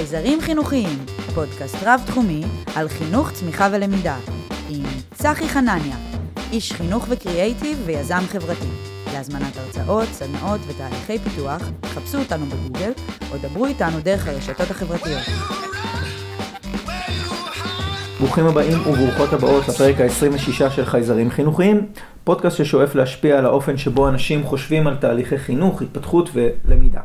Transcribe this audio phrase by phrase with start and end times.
[0.00, 0.98] חייזרים חינוכיים,
[1.34, 2.42] פודקאסט רב-תחומי
[2.76, 4.16] על חינוך, צמיחה ולמידה,
[4.70, 4.82] עם
[5.14, 5.96] צחי חנניה,
[6.52, 8.68] איש חינוך וקריאייטיב ויזם חברתי.
[9.12, 12.92] להזמנת הרצאות, סדנאות ותהליכי פיתוח, חפשו אותנו בגוגל
[13.32, 15.22] או דברו איתנו דרך הרשתות החברתיות.
[18.18, 21.86] ברוכים הבאים וברוכות הבאות לפרק ה-26 של חייזרים חינוכיים,
[22.24, 27.00] פודקאסט ששואף להשפיע על האופן שבו אנשים חושבים על תהליכי חינוך, התפתחות ולמידה.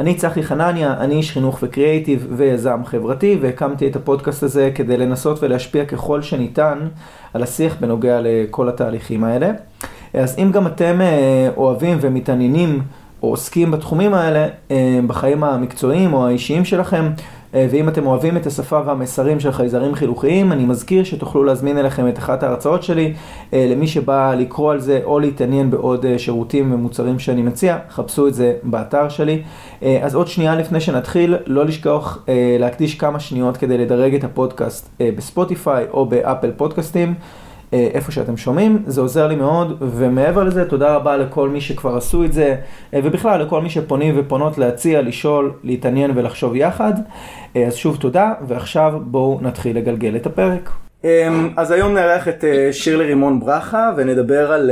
[0.00, 5.42] אני צחי חנניה, אני איש חינוך וקריאייטיב ויזם חברתי, והקמתי את הפודקאסט הזה כדי לנסות
[5.42, 6.78] ולהשפיע ככל שניתן
[7.34, 9.50] על השיח בנוגע לכל התהליכים האלה.
[10.14, 12.82] אז אם גם אתם אה, אוהבים ומתעניינים
[13.22, 17.10] או עוסקים בתחומים האלה אה, בחיים המקצועיים או האישיים שלכם,
[17.54, 22.18] ואם אתם אוהבים את השפה והמסרים של חייזרים חינוכיים, אני מזכיר שתוכלו להזמין אליכם את
[22.18, 23.12] אחת ההרצאות שלי,
[23.52, 28.54] למי שבא לקרוא על זה או להתעניין בעוד שירותים ומוצרים שאני מציע, חפשו את זה
[28.62, 29.42] באתר שלי.
[30.02, 32.24] אז עוד שנייה לפני שנתחיל, לא לשכוח
[32.58, 37.14] להקדיש כמה שניות כדי לדרג את הפודקאסט בספוטיפיי או באפל פודקאסטים.
[37.72, 42.24] איפה שאתם שומעים, זה עוזר לי מאוד, ומעבר לזה, תודה רבה לכל מי שכבר עשו
[42.24, 42.56] את זה,
[42.92, 46.92] ובכלל לכל מי שפונים ופונות להציע, לשאול, להתעניין ולחשוב יחד.
[47.54, 50.70] אז שוב תודה, ועכשיו בואו נתחיל לגלגל את הפרק.
[51.56, 54.70] אז היום נארח את שירלי רימון ברכה, ונדבר על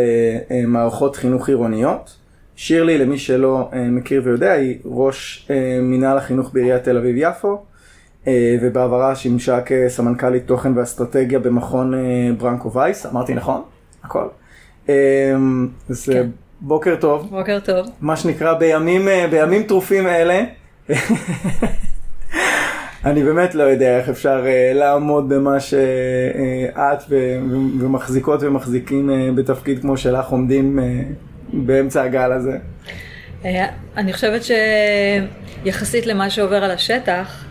[0.66, 2.16] מערכות חינוך עירוניות.
[2.56, 5.48] שירלי, למי שלא מכיר ויודע, היא ראש
[5.82, 7.58] מנהל החינוך בעיריית תל אביב-יפו.
[8.62, 11.94] ובעברה שימשה כסמנכ"לית תוכן ואסטרטגיה במכון
[12.38, 13.62] ברנקו וייס, אמרתי נכון?
[14.04, 14.26] הכל.
[15.88, 16.26] אז כן.
[16.60, 17.28] בוקר טוב.
[17.30, 17.86] בוקר טוב.
[18.00, 20.44] מה שנקרא בימים, בימים טרופים אלה.
[23.04, 27.02] אני באמת לא יודע איך אפשר לעמוד במה שאת
[27.80, 30.78] ומחזיקות ומחזיקים בתפקיד כמו שלך עומדים
[31.52, 32.58] באמצע הגל הזה.
[33.96, 34.40] אני חושבת
[35.64, 37.44] שיחסית למה שעובר על השטח,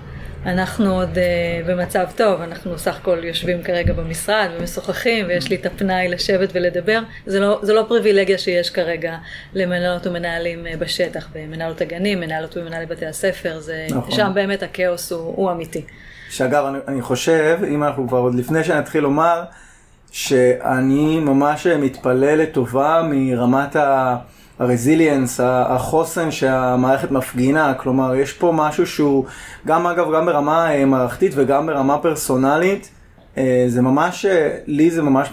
[0.45, 5.65] אנחנו עוד uh, במצב טוב, אנחנו סך הכל יושבים כרגע במשרד ומשוחחים ויש לי את
[5.65, 6.99] הפנאי לשבת ולדבר.
[7.25, 9.17] זה לא, זה לא פריבילגיה שיש כרגע
[9.53, 14.11] למנהלות ומנהלים uh, בשטח, במנהלות הגנים, מנהלות ומנהלי בתי הספר, זה, נכון.
[14.11, 15.85] שם באמת הכאוס הוא, הוא אמיתי.
[16.29, 19.43] שאגב, אני, אני חושב, אם אנחנו כבר עוד לפני שנתחיל לומר,
[20.11, 24.17] שאני ממש מתפלל לטובה מרמת ה...
[24.59, 29.25] הרזיליאנס, החוסן שהמערכת מפגינה, כלומר יש פה משהו שהוא
[29.67, 32.91] גם אגב גם ברמה מערכתית וגם ברמה פרסונלית,
[33.67, 34.25] זה ממש,
[34.67, 35.29] לי זה ממש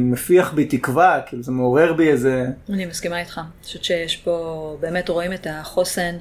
[0.00, 2.46] מפיח בי תקווה, כאילו זה מעורר בי איזה...
[2.70, 6.16] אני מסכימה איתך, אני חושבת שיש פה, באמת רואים את החוסן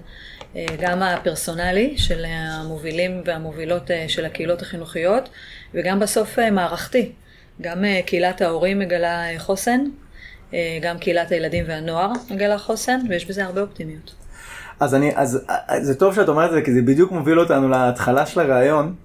[0.81, 5.29] גם הפרסונלי של המובילים והמובילות של הקהילות החינוכיות
[5.73, 7.11] וגם בסוף מערכתי,
[7.61, 9.79] גם קהילת ההורים מגלה חוסן.
[10.81, 14.15] גם קהילת הילדים והנוער מגלה חוסן, ויש בזה הרבה אופטימיות.
[14.79, 15.45] אז אני, אז
[15.81, 18.95] זה טוב שאת אומרת את זה, כי זה בדיוק מוביל אותנו להתחלה של הרעיון.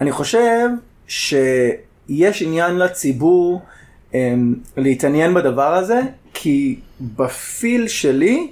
[0.00, 0.68] אני חושב
[1.06, 3.60] שיש עניין לציבור
[4.14, 6.00] הם, להתעניין בדבר הזה,
[6.34, 8.50] כי בפיל שלי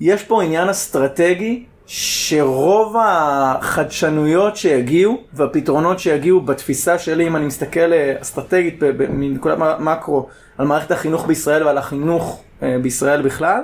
[0.00, 7.92] יש פה עניין אסטרטגי שרוב החדשנויות שיגיעו והפתרונות שיגיעו בתפיסה שלי, אם אני מסתכל
[8.22, 10.28] אסטרטגית מנקודת מקרו
[10.62, 12.42] על מערכת החינוך בישראל ועל החינוך
[12.82, 13.62] בישראל בכלל,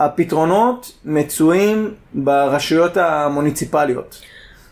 [0.00, 4.22] הפתרונות מצויים ברשויות המוניציפליות.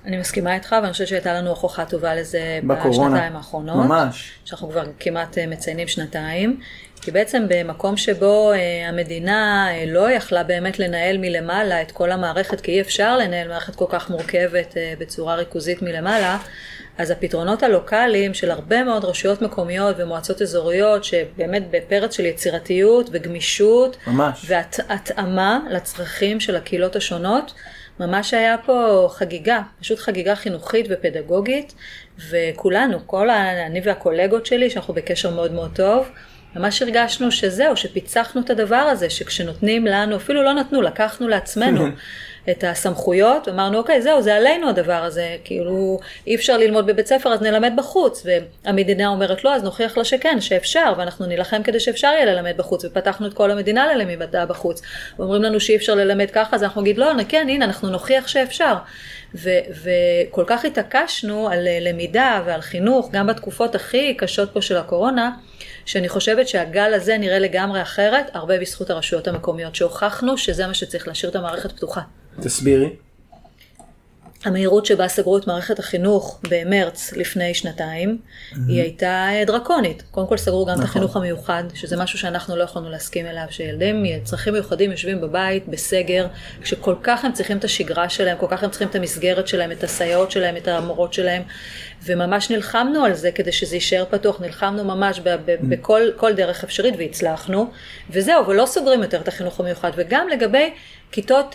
[0.05, 3.11] אני מסכימה איתך, ואני חושבת שהייתה לנו הוכחה טובה לזה בקורונה.
[3.15, 3.77] בשנתיים האחרונות.
[3.77, 4.33] ממש.
[4.45, 6.61] שאנחנו כבר כמעט מציינים שנתיים.
[7.01, 12.61] כי בעצם במקום שבו אה, המדינה אה, לא יכלה באמת לנהל מלמעלה את כל המערכת,
[12.61, 16.39] כי אי אפשר לנהל מערכת כל כך מורכבת אה, בצורה ריכוזית מלמעלה,
[16.99, 23.97] אז הפתרונות הלוקאליים של הרבה מאוד רשויות מקומיות ומועצות אזוריות, שבאמת בפרץ של יצירתיות וגמישות,
[24.07, 24.45] ממש.
[24.47, 27.55] והתאמה לצרכים של הקהילות השונות,
[28.01, 31.75] ממש היה פה חגיגה, פשוט חגיגה חינוכית ופדגוגית,
[32.31, 36.09] וכולנו, כל אני והקולגות שלי, שאנחנו בקשר מאוד מאוד טוב,
[36.57, 41.87] ממש הרגשנו שזהו, שפיצחנו את הדבר הזה, שכשנותנים לנו, אפילו לא נתנו, לקחנו לעצמנו
[42.51, 47.33] את הסמכויות, אמרנו, אוקיי, זהו, זה עלינו הדבר הזה, כאילו, אי אפשר ללמוד בבית ספר,
[47.33, 48.27] אז נלמד בחוץ,
[48.65, 52.85] והמדינה אומרת לא, אז נוכיח לה שכן, שאפשר, ואנחנו נילחם כדי שאפשר יהיה ללמד בחוץ,
[52.85, 54.83] ופתחנו את כל המדינה ללמידה בחוץ,
[55.19, 58.75] ואומרים לנו שאי אפשר ללמד ככה, אז אנחנו נגיד, לא, כן, הנה, אנחנו נוכיח שאפשר.
[59.35, 65.31] וכל כך התעקשנו על למידה ועל חינוך, גם בתקופות הכי קשות פה של הקורונה,
[65.87, 71.09] שאני חושבת שהגל הזה נראה לגמרי אחרת, הרבה בזכות הרשויות המקומיות, שהוכחנו שזה מה שצריך
[71.09, 72.01] להשאיר את המערכת פתוחה.
[72.41, 72.89] תסבירי.
[74.45, 78.19] המהירות שבה סגרו את מערכת החינוך במרץ לפני שנתיים,
[78.69, 80.03] היא הייתה אה, דרקונית.
[80.11, 84.05] קודם כל סגרו גם את החינוך המיוחד, שזה משהו שאנחנו לא יכולנו להסכים אליו, שילדים
[84.05, 86.27] עם צרכים מיוחדים יושבים בבית, בסגר,
[86.63, 89.85] כשכל כך הם צריכים את השגרה שלהם, כל כך הם צריכים את המסגרת שלהם, את
[89.85, 91.43] הסייעות שלהם, את המורות שלהם,
[92.03, 96.65] וממש נלחמנו על זה כדי שזה יישאר פתוח, נלחמנו ממש ב- ב- בכל כל דרך
[96.65, 97.71] אפשרית והצלחנו,
[98.11, 99.91] וזהו, ולא סוגרים יותר את החינוך המיוחד.
[99.97, 100.71] וגם לגבי
[101.13, 101.55] כיתות...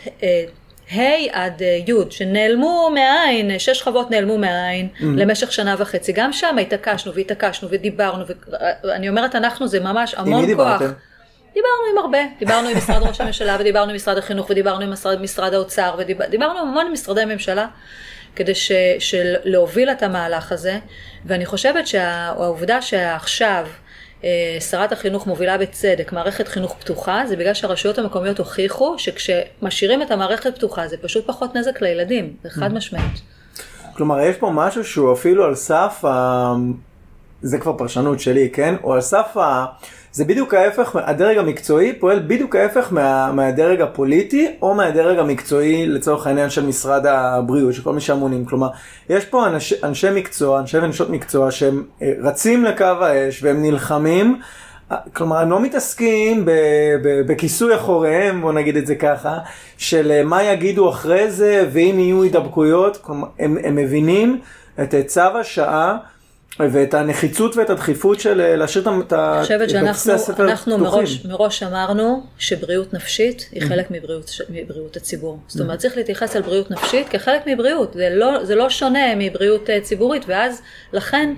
[0.91, 1.01] ה'
[1.31, 5.03] עד אה, י', שנעלמו מהעין, שש שכבות נעלמו מהעין mm.
[5.03, 6.11] למשך שנה וחצי.
[6.11, 8.23] גם שם התעקשנו והתעקשנו ודיברנו,
[8.83, 10.35] ואני אומרת אנחנו, זה ממש המון כוח.
[10.35, 10.91] עם מי דיברתם?
[11.53, 15.21] דיברנו עם הרבה, דיברנו עם משרד ראש הממשלה ודיברנו עם משרד החינוך ודיברנו עם משרד,
[15.21, 17.67] משרד האוצר ודיברנו עם המון משרדי ממשלה
[18.35, 20.79] כדי ש, של להוביל את המהלך הזה
[21.25, 23.67] ואני חושבת שהעובדה שעכשיו
[24.59, 30.55] שרת החינוך מובילה בצדק מערכת חינוך פתוחה, זה בגלל שהרשויות המקומיות הוכיחו שכשמשאירים את המערכת
[30.55, 32.75] פתוחה זה פשוט פחות נזק לילדים, זה חד mm.
[32.75, 33.21] משמעית.
[33.93, 36.53] כלומר יש פה משהו שהוא אפילו על סף, ה...
[37.41, 38.75] זה כבר פרשנות שלי, כן?
[38.81, 39.65] הוא על סף ה...
[40.13, 46.27] זה בדיוק ההפך, הדרג המקצועי פועל בדיוק ההפך מה, מהדרג הפוליטי או מהדרג המקצועי לצורך
[46.27, 48.45] העניין של משרד הבריאות, של כל מי שאמונים.
[48.45, 48.69] כלומר,
[49.09, 54.39] יש פה אנש, אנשי מקצוע, אנשי ונשות מקצוע שהם אה, רצים לקו האש והם נלחמים.
[54.91, 56.45] אה, כלומר, הם לא מתעסקים
[57.27, 59.37] בכיסוי אחוריהם, בוא נגיד את זה ככה,
[59.77, 64.39] של אה, מה יגידו אחרי זה, ואם יהיו הידבקויות, כלומר, הם, הם מבינים
[64.81, 65.97] את צו השעה.
[66.59, 69.13] ואת הנחיצות ואת הדחיפות של אה, להשאיר את
[69.89, 73.65] הספר אנחנו מראש, מראש אמרנו שבריאות נפשית היא mm-hmm.
[73.65, 75.39] חלק מבריאות, מבריאות הציבור.
[75.47, 75.81] זאת אומרת, mm-hmm.
[75.81, 77.93] צריך להתייחס על בריאות נפשית כחלק מבריאות.
[77.93, 80.61] זה לא, זה לא שונה מבריאות אה, ציבורית, ואז
[80.93, 81.33] לכן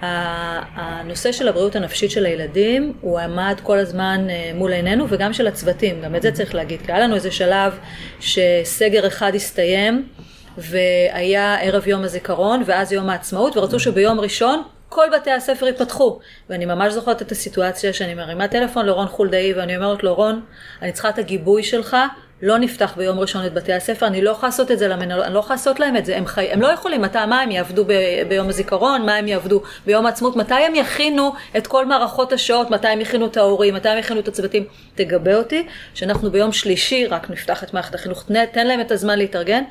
[0.00, 5.46] הנושא של הבריאות הנפשית של הילדים הוא עמד כל הזמן אה, מול עינינו וגם של
[5.46, 7.78] הצוותים, גם את זה צריך להגיד, כי היה לנו איזה שלב
[8.20, 10.08] שסגר אחד הסתיים.
[10.58, 16.18] והיה ערב יום הזיכרון ואז יום העצמאות ורצו שביום ראשון כל בתי הספר ייפתחו.
[16.50, 20.40] ואני ממש זוכרת את הסיטואציה שאני מרימה טלפון לרון חולדאי ואני אומרת לו רון,
[20.82, 21.96] אני צריכה את הגיבוי שלך,
[22.42, 25.34] לא נפתח ביום ראשון את בתי הספר, אני לא יכולה לעשות את זה למנהל, אני
[25.34, 26.48] לא יכולה לעשות להם את זה, הם, חי...
[26.52, 27.92] הם לא יכולים, מתי, מה הם יעבדו ב...
[28.28, 32.88] ביום הזיכרון, מה הם יעבדו ביום העצמאות, מתי הם יכינו את כל מערכות השעות, מתי
[32.88, 34.64] הם יכינו את ההורים, מתי הם יכינו את הצוותים,
[34.94, 39.62] תגבה אותי, שאנחנו ביום שלישי רק נפתח את מערכת החינוך, תן להם את הזמן להתארגן,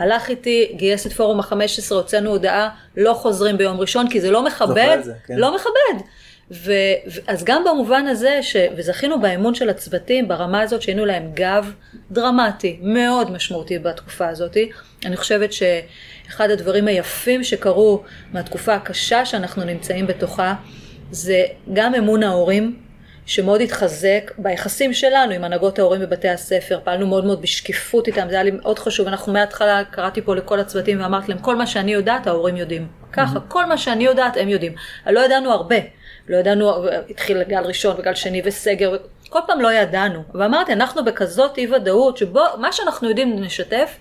[0.00, 4.44] הלך איתי, גייס את פורום ה-15, הוצאנו הודעה, לא חוזרים ביום ראשון, כי זה לא
[4.44, 5.34] מכבד, זה, כן.
[5.36, 6.04] לא מכבד.
[6.50, 6.72] ו,
[7.26, 11.72] אז גם במובן הזה, ש, וזכינו באמון של הצוותים ברמה הזאת שהיינו להם גב
[12.10, 14.56] דרמטי, מאוד משמעותי בתקופה הזאת.
[15.04, 20.54] אני חושבת שאחד הדברים היפים שקרו מהתקופה הקשה שאנחנו נמצאים בתוכה,
[21.10, 22.76] זה גם אמון ההורים
[23.30, 28.34] שמאוד התחזק ביחסים שלנו עם הנהגות ההורים בבתי הספר, פעלנו מאוד מאוד בשקיפות איתם, זה
[28.34, 31.92] היה לי מאוד חשוב, אנחנו מההתחלה קראתי פה לכל הצוותים ואמרתי להם, כל מה שאני
[31.92, 32.88] יודעת ההורים יודעים.
[33.12, 33.48] ככה, mm-hmm.
[33.52, 34.74] כל מה שאני יודעת הם יודעים.
[35.06, 35.76] לא ידענו הרבה,
[36.28, 38.96] לא ידענו, התחיל גל ראשון וגל שני וסגר,
[39.28, 40.22] כל פעם לא ידענו.
[40.34, 43.96] ואמרתי, אנחנו בכזאת אי ודאות, שבו מה שאנחנו יודעים נשתף.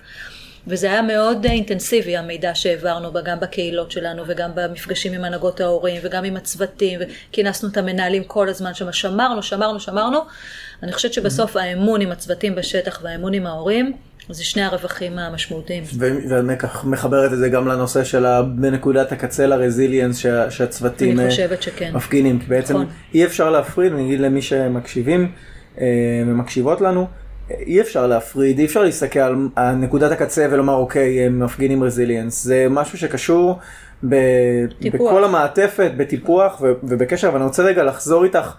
[0.70, 6.24] וזה היה מאוד אינטנסיבי המידע שהעברנו גם בקהילות שלנו וגם במפגשים עם הנהגות ההורים וגם
[6.24, 7.00] עם הצוותים
[7.30, 10.20] וכינסנו את המנהלים כל הזמן שם, שמרנו, שמרנו, שמרנו.
[10.84, 13.94] אני חושבת שבסוף האמון עם הצוותים בשטח והאמון עם ההורים
[14.30, 15.84] זה שני הרווחים המשמעותיים.
[16.48, 18.26] וכך מחברת את זה גם לנושא של
[18.56, 20.18] בנקודת הקצה לרזיליאנס
[20.50, 21.92] שהצוותים אני חושבת שכן.
[21.96, 22.40] מפגינים.
[22.40, 22.88] כי בעצם נכון.
[23.14, 25.32] אי אפשר להפריד, אני אגיד למי שמקשיבים
[25.80, 25.86] אה,
[26.28, 27.08] ומקשיבות לנו,
[27.66, 29.20] אי אפשר להפריד, אי אפשר להסתכל
[29.56, 33.60] על נקודת הקצה ולומר אוקיי, הם מפגינים רזיליאנס, זה משהו שקשור
[34.10, 34.16] ב,
[34.94, 38.56] בכל המעטפת, בטיפוח ו, ובקשר, ואני רוצה רגע לחזור איתך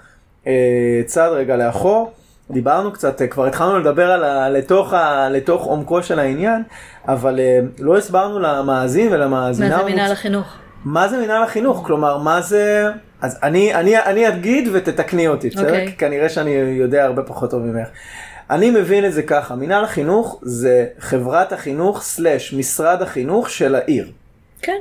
[0.46, 2.12] אה, צעד רגע לאחור.
[2.50, 6.62] דיברנו קצת, אה, כבר התחלנו לדבר על ה, לתוך, ה, לתוך עומקו של העניין,
[7.08, 9.76] אבל אה, לא הסברנו למאזין ולמאזינה.
[9.76, 10.46] מה זה מנהל החינוך?
[10.84, 11.82] מה זה מנהל החינוך?
[11.86, 12.84] כלומר, מה זה...
[13.22, 15.62] אז אני, אני, אני אגיד ותתקני אותי, בסדר?
[15.62, 15.68] Okay.
[15.68, 15.86] אוקיי.
[15.86, 17.88] כי כנראה שאני יודע הרבה פחות טוב ממך.
[18.50, 24.10] אני מבין את זה ככה, מנהל החינוך זה חברת החינוך סלאש משרד החינוך של העיר.
[24.62, 24.78] כן.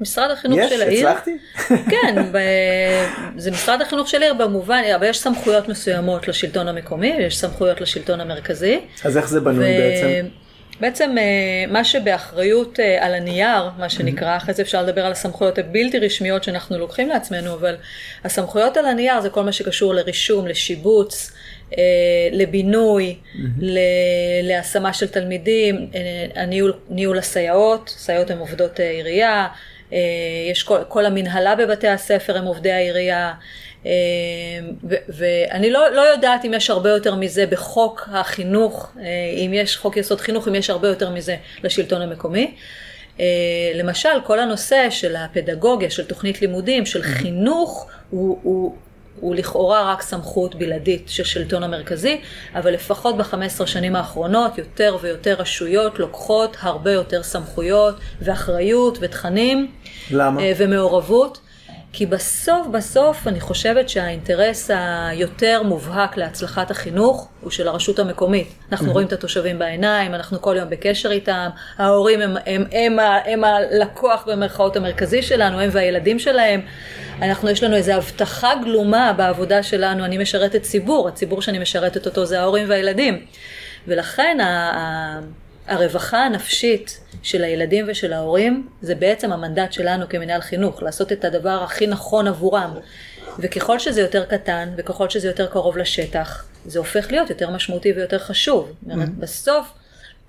[0.00, 0.92] משרד החינוך יש, של העיר.
[0.92, 1.36] יש, הצלחתי?
[1.92, 2.38] כן, ב...
[3.36, 8.20] זה משרד החינוך של העיר במובן, אבל יש סמכויות מסוימות לשלטון המקומי, יש סמכויות לשלטון
[8.20, 8.80] המרכזי.
[9.04, 9.78] אז איך זה בנוי ו...
[9.78, 10.28] בעצם?
[10.80, 15.58] בעצם אה, מה שבאחריות אה, על הנייר, מה שנקרא, אחרי זה אפשר לדבר על הסמכויות
[15.58, 17.74] הבלתי רשמיות שאנחנו לוקחים לעצמנו, אבל
[18.24, 21.32] הסמכויות על הנייר זה כל מה שקשור לרישום, לשיבוץ,
[22.32, 23.38] לבינוי, mm-hmm.
[24.42, 25.90] להשמה של תלמידים,
[26.34, 29.48] הניהול, ניהול הסייעות, סייעות הן עובדות עירייה,
[30.50, 33.32] יש כל, כל המנהלה בבתי הספר הם עובדי העירייה,
[35.08, 39.04] ואני לא, לא יודעת אם יש הרבה יותר מזה בחוק החינוך, אה,
[39.36, 42.54] אם יש חוק יסוד חינוך, אם יש הרבה יותר מזה לשלטון המקומי.
[43.20, 43.26] אה,
[43.74, 48.76] למשל, כל הנושא של הפדגוגיה, של תוכנית לימודים, של חינוך, הוא, הוא,
[49.22, 52.20] הוא לכאורה רק סמכות בלעדית של שלטון המרכזי,
[52.54, 59.70] אבל לפחות ב-15 שנים האחרונות יותר ויותר רשויות לוקחות הרבה יותר סמכויות ואחריות ותכנים.
[60.10, 60.42] למה?
[60.56, 61.38] ומעורבות.
[61.92, 68.48] כי בסוף בסוף אני חושבת שהאינטרס היותר מובהק להצלחת החינוך הוא של הרשות המקומית.
[68.72, 68.92] אנחנו mm-hmm.
[68.92, 73.44] רואים את התושבים בעיניים, אנחנו כל יום בקשר איתם, ההורים הם, הם, הם, הם, הם
[73.44, 76.60] הלקוח במרכאות המרכזי שלנו, הם והילדים שלהם.
[77.22, 82.24] אנחנו, יש לנו איזו הבטחה גלומה בעבודה שלנו, אני משרתת ציבור, הציבור שאני משרתת אותו
[82.24, 83.26] זה ההורים והילדים.
[83.88, 85.20] ולכן ה...
[85.72, 91.62] הרווחה הנפשית של הילדים ושל ההורים זה בעצם המנדט שלנו כמנהל חינוך, לעשות את הדבר
[91.64, 92.70] הכי נכון עבורם.
[93.38, 98.18] וככל שזה יותר קטן וככל שזה יותר קרוב לשטח, זה הופך להיות יותר משמעותי ויותר
[98.18, 98.72] חשוב.
[98.86, 98.92] Mm-hmm.
[99.18, 99.72] בסוף,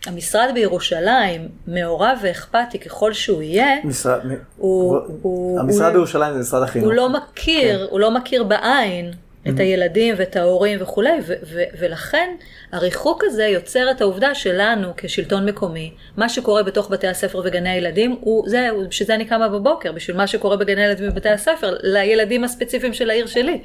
[0.05, 4.19] המשרד בירושלים, מעורב ואכפתי ככל שהוא יהיה, משרד,
[4.57, 6.85] הוא, הוא, המשרד הוא, בירושלים זה משרד החינוך.
[6.85, 7.91] הוא לא מכיר, כן.
[7.91, 9.11] הוא לא מכיר בעין
[9.49, 12.29] את הילדים ואת ההורים וכולי, ו- ו- ולכן
[12.71, 18.15] הריחוק הזה יוצר את העובדה שלנו כשלטון מקומי, מה שקורה בתוך בתי הספר וגני הילדים,
[18.19, 22.43] הוא זה, בשביל זה אני קמה בבוקר, בשביל מה שקורה בגני הילדים ובבתי הספר, לילדים
[22.43, 23.61] הספציפיים של העיר שלי,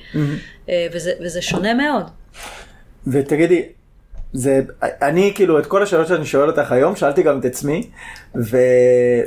[0.69, 2.05] אה, וזה, וזה שונה מאוד.
[3.07, 3.69] ותגידי,
[4.33, 7.91] זה, אני כאילו את כל השאלות שאני שואל אותך היום, שאלתי גם את עצמי,
[8.35, 8.59] ו...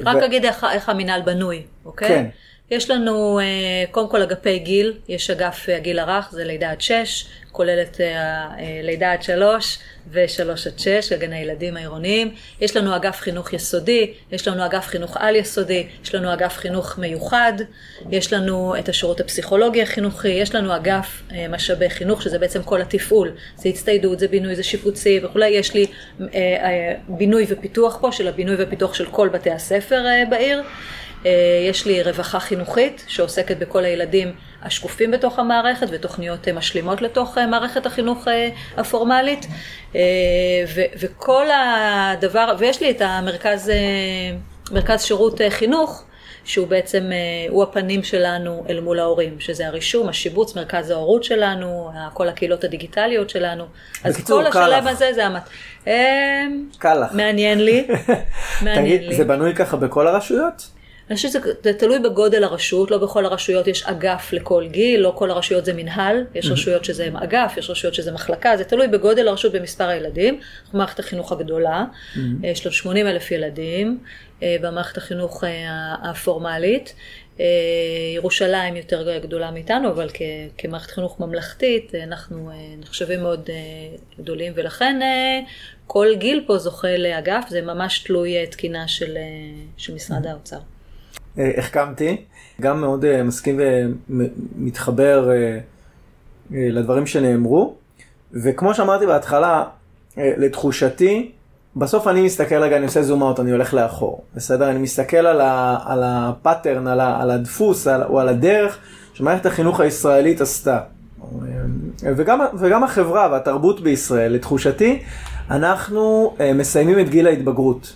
[0.05, 0.25] רק ו...
[0.25, 2.07] אגיד איך, איך המינהל בנוי, אוקיי?
[2.07, 2.25] כן.
[2.71, 3.45] יש לנו אה,
[3.91, 8.01] קודם כל אגפי גיל, יש אגף אה, הגיל הרך, זה לידה עד שש, כולל את
[8.01, 8.47] אה,
[8.83, 9.77] לידה עד שלוש
[10.11, 12.35] ושלוש עד שש, גני הילדים העירוניים.
[12.61, 16.97] יש לנו אגף חינוך יסודי, יש לנו אגף חינוך על יסודי, יש לנו אגף חינוך
[16.97, 17.53] מיוחד,
[18.11, 23.31] יש לנו את השירות הפסיכולוגי החינוכי, יש לנו אגף משאבי חינוך, שזה בעצם כל התפעול,
[23.55, 25.85] זה הצטיידות, זה בינוי, זה שיפוצי וכולי, יש לי
[27.07, 30.63] בינוי ופיתוח פה, של הבינוי ופיתוח של כל בתי הספר בעיר.
[31.25, 37.37] אה, יש לי רווחה חינוכית שעוסקת בכל הילדים השקופים בתוך המערכת ותוכניות אה, משלימות לתוך
[37.37, 38.27] אה, מערכת החינוך
[38.77, 39.47] הפורמלית.
[40.99, 43.71] וכל הדבר, ויש לי את המרכז
[44.71, 46.03] מרכז שירות חינוך.
[46.45, 47.03] שהוא בעצם,
[47.49, 53.29] הוא הפנים שלנו אל מול ההורים, שזה הרישום, השיבוץ, מרכז ההורות שלנו, כל הקהילות הדיגיטליות
[53.29, 53.65] שלנו.
[54.03, 55.41] אז כל השלב הזה זה המת...
[56.77, 57.13] קל לך.
[57.13, 57.87] מעניין לי.
[58.61, 59.15] מעניין תגיד, לי.
[59.15, 60.67] זה בנוי ככה בכל הרשויות?
[61.11, 65.31] אני חושבת שזה תלוי בגודל הרשות, לא בכל הרשויות יש אגף לכל גיל, לא כל
[65.31, 66.51] הרשויות זה מנהל, יש mm-hmm.
[66.51, 70.39] רשויות שזה אגף, יש רשויות שזה מחלקה, זה תלוי בגודל הרשות במספר הילדים.
[70.73, 72.19] מערכת החינוך הגדולה, mm-hmm.
[72.43, 73.99] יש לנו 80 אלף ילדים
[74.43, 76.93] אה, במערכת החינוך אה, הפורמלית.
[77.39, 77.45] אה,
[78.15, 80.09] ירושלים יותר גדולה מאיתנו, אבל
[80.57, 83.49] כמערכת חינוך ממלכתית אנחנו נחשבים מאוד
[84.19, 84.99] גדולים, ולכן
[85.87, 89.17] כל גיל פה זוכה לאגף, זה ממש תלוי תקינה של,
[89.77, 90.59] של משרד האוצר.
[91.37, 92.17] אה, החכמתי,
[92.61, 93.59] גם מאוד אה, מסכים
[94.09, 95.59] ומתחבר אה,
[96.51, 97.75] לדברים שנאמרו,
[98.33, 99.63] וכמו שאמרתי בהתחלה,
[100.17, 101.31] לתחושתי,
[101.75, 104.69] בסוף אני מסתכל רגע, אני עושה זום אאוט, אני הולך לאחור, בסדר?
[104.69, 108.77] אני מסתכל על, ה, על הפאטרן, על, ה, על הדפוס על, או על הדרך
[109.13, 110.79] שמערכת החינוך הישראלית עשתה.
[112.03, 115.03] וגם, וגם החברה והתרבות בישראל, לתחושתי,
[115.51, 117.93] אנחנו מסיימים את גיל ההתבגרות.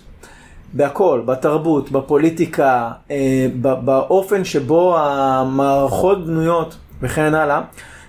[0.76, 7.60] בהכל, בתרבות, בפוליטיקה, אה, באופן שבו המערכות בנויות וכן הלאה.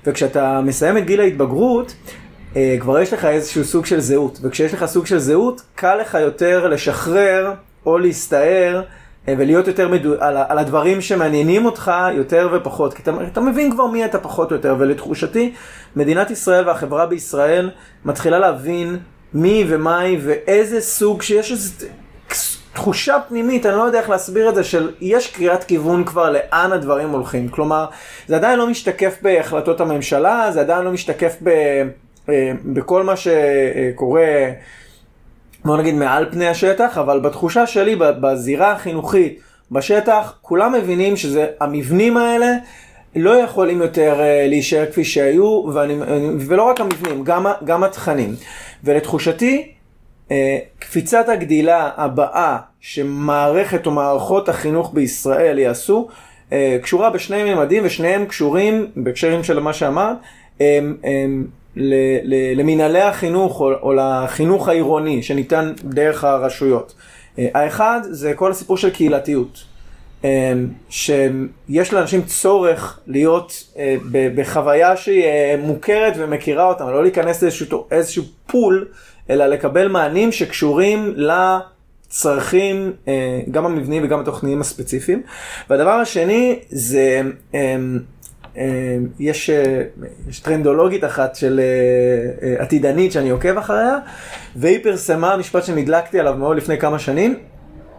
[0.06, 1.94] וכשאתה מסיים את גיל ההתבגרות,
[2.56, 4.40] אה, כבר יש לך איזשהו סוג של זהות.
[4.42, 7.54] וכשיש לך סוג של זהות, קל לך יותר לשחרר
[7.86, 8.82] או להסתער
[9.28, 10.14] אה, ולהיות יותר מדו...
[10.20, 12.94] על, על הדברים שמעניינים אותך יותר ופחות.
[12.94, 14.76] כי אתה, אתה מבין כבר מי אתה פחות או יותר.
[14.80, 15.54] ולתחושתי,
[15.96, 17.70] מדינת ישראל והחברה בישראל
[18.06, 18.98] מתחילה להבין
[19.34, 21.54] מי ומהי ואיזה סוג שיש.
[22.77, 26.72] תחושה פנימית, אני לא יודע איך להסביר את זה, של יש קריאת כיוון כבר לאן
[26.72, 27.50] הדברים הולכים.
[27.50, 27.86] כלומר,
[28.27, 31.50] זה עדיין לא משתקף בהחלטות הממשלה, זה עדיין לא משתקף ב,
[32.29, 34.25] אה, בכל מה שקורה,
[35.65, 39.39] בוא נגיד, מעל פני השטח, אבל בתחושה שלי, בזירה החינוכית,
[39.72, 42.48] בשטח, כולם מבינים שזה, המבנים האלה,
[43.15, 45.96] לא יכולים יותר אה, להישאר כפי שהיו, ואני,
[46.39, 48.36] ולא רק המבנים, גם, גם התכנים.
[48.84, 49.76] ולתחושתי,
[50.79, 56.07] קפיצת הגדילה הבאה שמערכת או מערכות החינוך בישראל יעשו,
[56.51, 60.17] אה, קשורה בשני ממדים ושניהם קשורים, בהקשרים של מה שאמרת,
[62.55, 66.96] למנהלי החינוך או, או לחינוך העירוני שניתן דרך הרשויות.
[67.39, 69.63] אה, האחד זה כל הסיפור של קהילתיות.
[70.89, 73.96] שיש לאנשים צורך להיות אה,
[74.36, 78.88] בחוויה שהיא אה, מוכרת ומכירה אותם, לא להיכנס לאיזשהו איזשהו פול,
[79.29, 85.22] אלא לקבל מענים שקשורים לצרכים, אה, גם המבניים וגם התוכניים הספציפיים.
[85.69, 87.22] והדבר השני זה,
[87.53, 88.00] אמ,
[89.19, 89.50] יש,
[90.29, 91.62] יש טרנדולוגית אחת של
[92.60, 93.98] עתידנית שאני עוקב אחריה,
[94.55, 97.39] והיא פרסמה משפט שנדלקתי עליו מאוד לפני כמה שנים,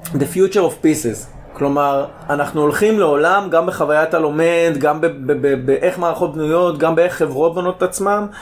[0.04, 1.38] The future of pieces.
[1.52, 5.00] כלומר, אנחנו הולכים לעולם, גם בחוויית הלומד, גם
[5.64, 8.36] באיך מערכות בנויות, גם באיך חברות בנות את עצמם, אה,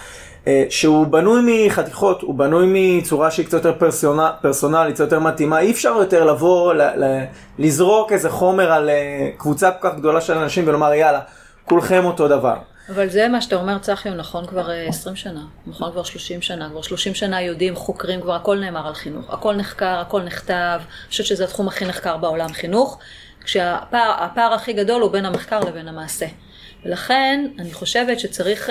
[0.70, 2.66] שהוא בנוי מחתיכות, הוא בנוי
[2.98, 7.24] מצורה שהיא קצת יותר פרסונל, פרסונלית, קצת יותר מתאימה, אי אפשר יותר לבוא, ל, ל,
[7.58, 11.20] לזרוק איזה חומר על אה, קבוצה כל כך גדולה של אנשים ולומר יאללה,
[11.64, 12.56] כולכם אותו דבר.
[12.88, 16.42] אבל זה מה שאתה אומר, צחי, הוא נכון כבר 20 אה, שנה, נכון כבר 30
[16.42, 20.80] שנה, כבר 30 שנה יודעים, חוקרים, כבר הכל נאמר על חינוך, הכל נחקר, הכל נכתב,
[20.80, 22.98] אני חושבת שזה התחום הכי נחקר בעולם, חינוך,
[23.44, 26.26] כשהפער הכי גדול הוא בין המחקר לבין המעשה.
[26.84, 28.70] ולכן, אני חושבת שצריך...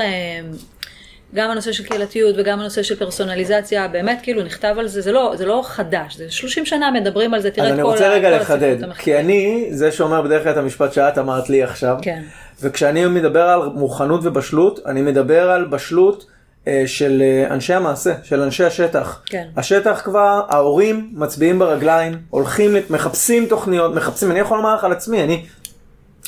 [1.34, 5.34] גם הנושא של קהילתיות וגם הנושא של פרסונליזציה, באמת כאילו נכתב על זה, זה לא,
[5.38, 7.94] זה לא חדש, זה 30 שנה מדברים על זה, תראה את כל הסיפור.
[7.94, 11.50] אז אני רוצה רגע לחדד, כי אני זה שאומר בדרך כלל את המשפט שאת אמרת
[11.50, 12.22] לי עכשיו, כן.
[12.62, 16.26] וכשאני מדבר על מוכנות ובשלות, אני מדבר על בשלות
[16.68, 19.22] אה, של אה, אנשי המעשה, של אנשי השטח.
[19.26, 19.48] כן.
[19.58, 25.24] השטח כבר, ההורים מצביעים ברגליים, הולכים, מחפשים תוכניות, מחפשים, אני יכול לומר לך על עצמי,
[25.24, 25.46] אני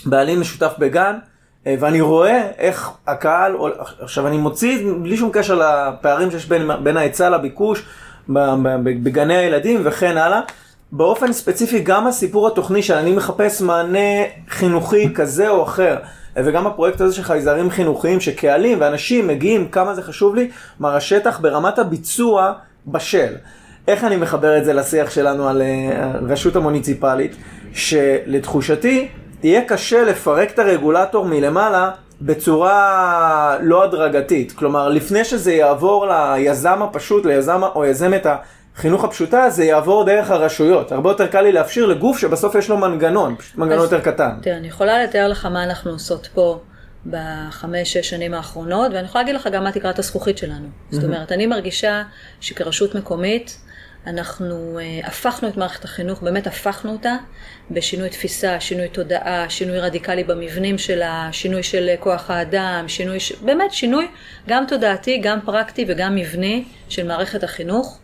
[0.05, 1.17] בעלים משותף בגן,
[1.79, 3.55] ואני רואה איך הקהל,
[3.99, 7.85] עכשיו אני מוציא בלי שום קשר לפערים שיש בין, בין ההיצע לביקוש
[8.83, 10.41] בגני הילדים וכן הלאה.
[10.91, 15.97] באופן ספציפי גם הסיפור התוכני שאני מחפש מענה חינוכי כזה או אחר.
[16.35, 21.39] וגם הפרויקט הזה של חייזרים חינוכיים שקהלים ואנשים מגיעים כמה זה חשוב לי, כלומר השטח
[21.39, 22.53] ברמת הביצוע
[22.87, 23.33] בשל.
[23.87, 26.11] איך אני מחבר את זה לשיח שלנו על אה,
[26.55, 27.35] המוניציפלית?
[27.73, 29.07] שלתחושתי
[29.43, 31.91] יהיה קשה לפרק את הרגולטור מלמעלה
[32.21, 34.51] בצורה לא הדרגתית.
[34.51, 38.25] כלומר, לפני שזה יעבור ליזם הפשוט, ליזם או יזמת
[38.75, 40.91] החינוך הפשוטה, זה יעבור דרך הרשויות.
[40.91, 44.31] הרבה יותר קל לי להפשיר לגוף שבסוף יש לו מנגנון, פשוט מנגנון יותר קטן.
[44.41, 46.59] תראה, אני יכולה לתאר לך מה אנחנו עושות פה.
[47.09, 50.67] בחמש-שש שנים האחרונות, ואני יכולה להגיד לך גם מה תקרת הזכוכית שלנו.
[50.91, 52.03] זאת אומרת, אני מרגישה
[52.41, 53.57] שכרשות מקומית,
[54.07, 57.15] אנחנו uh, הפכנו את מערכת החינוך, באמת הפכנו אותה
[57.71, 63.31] בשינוי תפיסה, שינוי תודעה, שינוי רדיקלי במבנים שלה, שינוי של כוח האדם, שינוי, ש...
[63.31, 64.07] באמת שינוי
[64.47, 67.99] גם תודעתי, גם פרקטי וגם מבני של מערכת החינוך,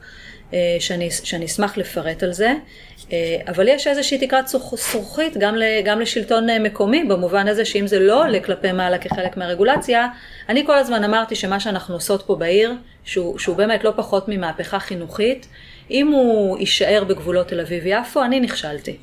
[0.51, 2.53] uh, שאני, שאני אשמח לפרט על זה.
[2.99, 3.05] Uh,
[3.47, 8.39] אבל יש איזושהי תקרת זכוכית גם, גם לשלטון מקומי, במובן הזה שאם זה לא עולה
[8.39, 10.07] כלפי מעלה כחלק מהרגולציה,
[10.49, 14.79] אני כל הזמן אמרתי שמה שאנחנו עושות פה בעיר, שהוא, שהוא באמת לא פחות ממהפכה
[14.79, 15.47] חינוכית,
[15.91, 18.97] אם הוא יישאר בגבולות תל אביב-יפו, אני נכשלתי.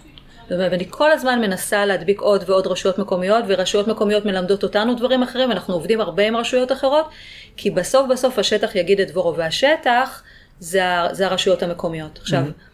[0.51, 5.49] ואני כל הזמן מנסה להדביק עוד ועוד רשויות מקומיות, ורשויות מקומיות מלמדות אותנו דברים אחרים,
[5.49, 7.09] ואנחנו עובדים הרבה עם רשויות אחרות,
[7.57, 10.23] כי בסוף בסוף השטח יגיד את דברו, והשטח
[10.61, 12.19] זה, זה הרשויות המקומיות.
[12.19, 12.71] עכשיו, mm-hmm.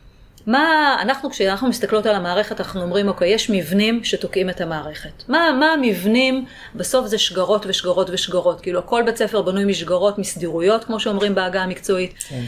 [0.47, 5.23] מה, אנחנו, כשאנחנו מסתכלות על המערכת, אנחנו אומרים, אוקיי, יש מבנים שתוקעים את המערכת.
[5.29, 6.45] מה, מה המבנים?
[6.75, 8.61] בסוף זה שגרות ושגרות ושגרות.
[8.61, 12.15] כאילו, כל בית ספר בנוי משגרות, מסדירויות, כמו שאומרים בעגה המקצועית.
[12.29, 12.43] כן.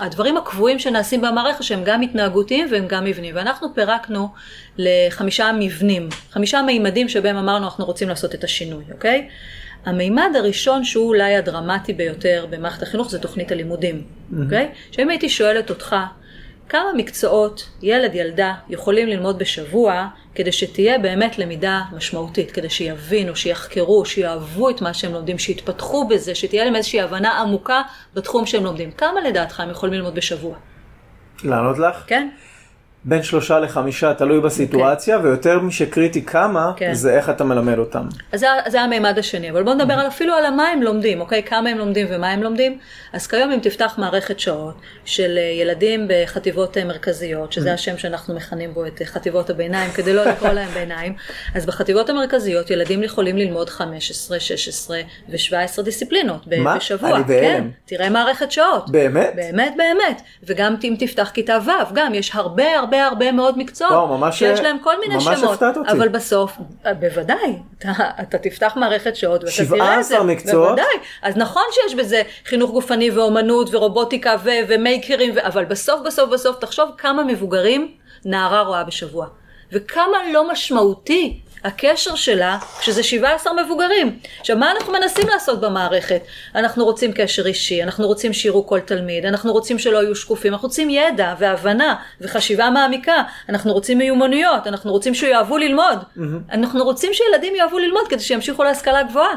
[0.00, 3.36] הדברים הקבועים שנעשים במערכת שהם גם התנהגותיים והם גם מבנים.
[3.36, 4.28] ואנחנו פירקנו
[4.78, 9.28] לחמישה מבנים, חמישה מימדים שבהם אמרנו אנחנו רוצים לעשות את השינוי, אוקיי?
[9.86, 14.02] המימד הראשון שהוא אולי הדרמטי ביותר במערכת החינוך זה תוכנית הלימודים,
[14.42, 14.68] אוקיי?
[14.72, 14.96] Mm-hmm.
[14.96, 15.96] שאם הייתי שואלת אותך,
[16.68, 24.04] כמה מקצועות ילד, ילדה יכולים ללמוד בשבוע כדי שתהיה באמת למידה משמעותית, כדי שיבינו, שיחקרו,
[24.04, 27.82] שיאהבו את מה שהם לומדים, שיתפתחו בזה, שתהיה להם איזושהי הבנה עמוקה
[28.14, 28.90] בתחום שהם לומדים.
[28.90, 30.56] כמה לדעתך הם יכולים ללמוד בשבוע?
[31.44, 32.04] לענות לך?
[32.06, 32.28] כן.
[33.04, 35.18] בין שלושה לחמישה, תלוי בסיטואציה, okay.
[35.18, 35.30] אוקיי.
[35.30, 36.78] ויותר משקריטי כמה, okay.
[36.78, 36.94] כן.
[36.94, 38.06] זה איך אתה מלמד אותם.
[38.32, 40.00] אז זה, זה המימד השני, אבל בואו נדבר mm-hmm.
[40.00, 41.42] על אפילו על מה הם לומדים, אוקיי?
[41.42, 42.78] כמה הם לומדים ומה הם לומדים.
[43.12, 47.74] אז כיום אם תפתח מערכת שעות של אה, ילדים בחטיבות אה, מרכזיות, שזה mm-hmm.
[47.74, 51.14] השם שאנחנו מכנים בו את אה, חטיבות הביניים, כדי לא לקרוא להם ביניים,
[51.54, 56.76] אז בחטיבות המרכזיות ילדים יכולים ללמוד 15, 16 ו-17 דיסציפלינות מה?
[56.76, 57.16] בשבוע.
[57.16, 57.42] אני בהלם.
[57.42, 58.90] כן, תראה מערכת שעות.
[58.90, 59.32] באמת?
[59.36, 60.22] באמת, באמת.
[60.42, 64.38] וגם אם תפתח כיתה ו', גם יש הרבה הרבה הרבה הרבה מאוד מקצועות, וואו, ממש,
[64.38, 65.62] שיש להם כל מיני ממש שמות.
[65.88, 66.56] אבל בסוף,
[67.00, 71.62] בוודאי, אתה, אתה תפתח מערכת שעות ואתה תראה את זה, 17 מקצועות, בוודאי, אז נכון
[71.70, 77.24] שיש בזה חינוך גופני ואומנות ורובוטיקה ו- ומייקרים, ו- אבל בסוף בסוף בסוף תחשוב כמה
[77.24, 77.88] מבוגרים
[78.24, 79.26] נערה רואה בשבוע,
[79.72, 84.18] וכמה לא משמעותי הקשר שלה, כשזה 17 מבוגרים.
[84.40, 86.22] עכשיו, מה אנחנו מנסים לעשות במערכת?
[86.54, 90.68] אנחנו רוצים קשר אישי, אנחנו רוצים שיראו כל תלמיד, אנחנו רוצים שלא יהיו שקופים, אנחנו
[90.68, 96.20] רוצים ידע והבנה וחשיבה מעמיקה, אנחנו רוצים מיומנויות, אנחנו רוצים שיאהבו ללמוד, mm-hmm.
[96.52, 99.34] אנחנו רוצים שילדים יאהבו ללמוד כדי שימשיכו להשכלה גבוהה.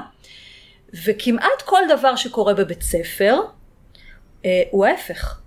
[1.05, 3.39] וכמעט כל דבר שקורה בבית ספר,
[4.45, 5.44] אה, הוא ההפך.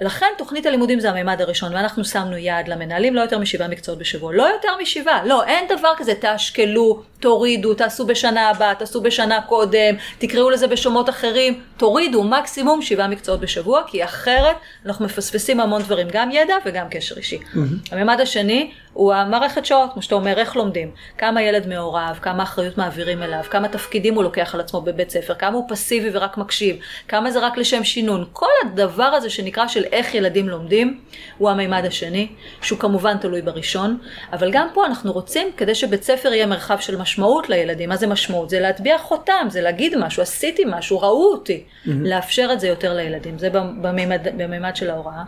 [0.00, 4.32] לכן תוכנית הלימודים זה הממד הראשון, ואנחנו שמנו יעד למנהלים לא יותר משבעה מקצועות בשבוע.
[4.32, 9.94] לא יותר משבעה, לא, אין דבר כזה, תשקלו, תורידו, תעשו בשנה הבאה, תעשו בשנה קודם,
[10.18, 16.08] תקראו לזה בשמות אחרים, תורידו מקסימום שבעה מקצועות בשבוע, כי אחרת אנחנו מפספסים המון דברים,
[16.12, 17.38] גם ידע וגם קשר אישי.
[17.38, 17.58] Mm-hmm.
[17.92, 22.78] הממד השני הוא המערכת שעות, כמו שאתה אומר, איך לומדים, כמה ילד מעורב, כמה אחריות
[22.78, 26.76] מעבירים אליו, כמה תפקידים הוא לוקח על עצמו בבית ספר, כמה הוא פסיבי ורק מקשיב,
[27.08, 28.24] כמה זה רק לשם שינון.
[28.32, 31.00] כל הדבר הזה שנקרא של איך ילדים לומדים,
[31.38, 32.28] הוא הממד השני,
[32.62, 33.98] שהוא כמובן תלוי בראשון,
[34.32, 38.06] אבל גם פה אנחנו רוצים, כדי שבית ספר יהיה מרחב של משמעות לילדים, מה זה
[38.06, 38.50] משמעות?
[38.50, 41.90] זה להטביע חותם, זה להגיד משהו, עשיתי משהו, ראו אותי, mm-hmm.
[42.04, 45.22] לאפשר את זה יותר לילדים, זה בממד, בממד של ההוראה.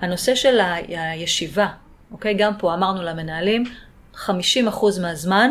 [0.00, 1.66] הנושא של הישיבה,
[2.14, 2.34] אוקיי?
[2.34, 3.64] גם פה אמרנו למנהלים,
[4.14, 4.28] 50%
[5.02, 5.50] מהזמן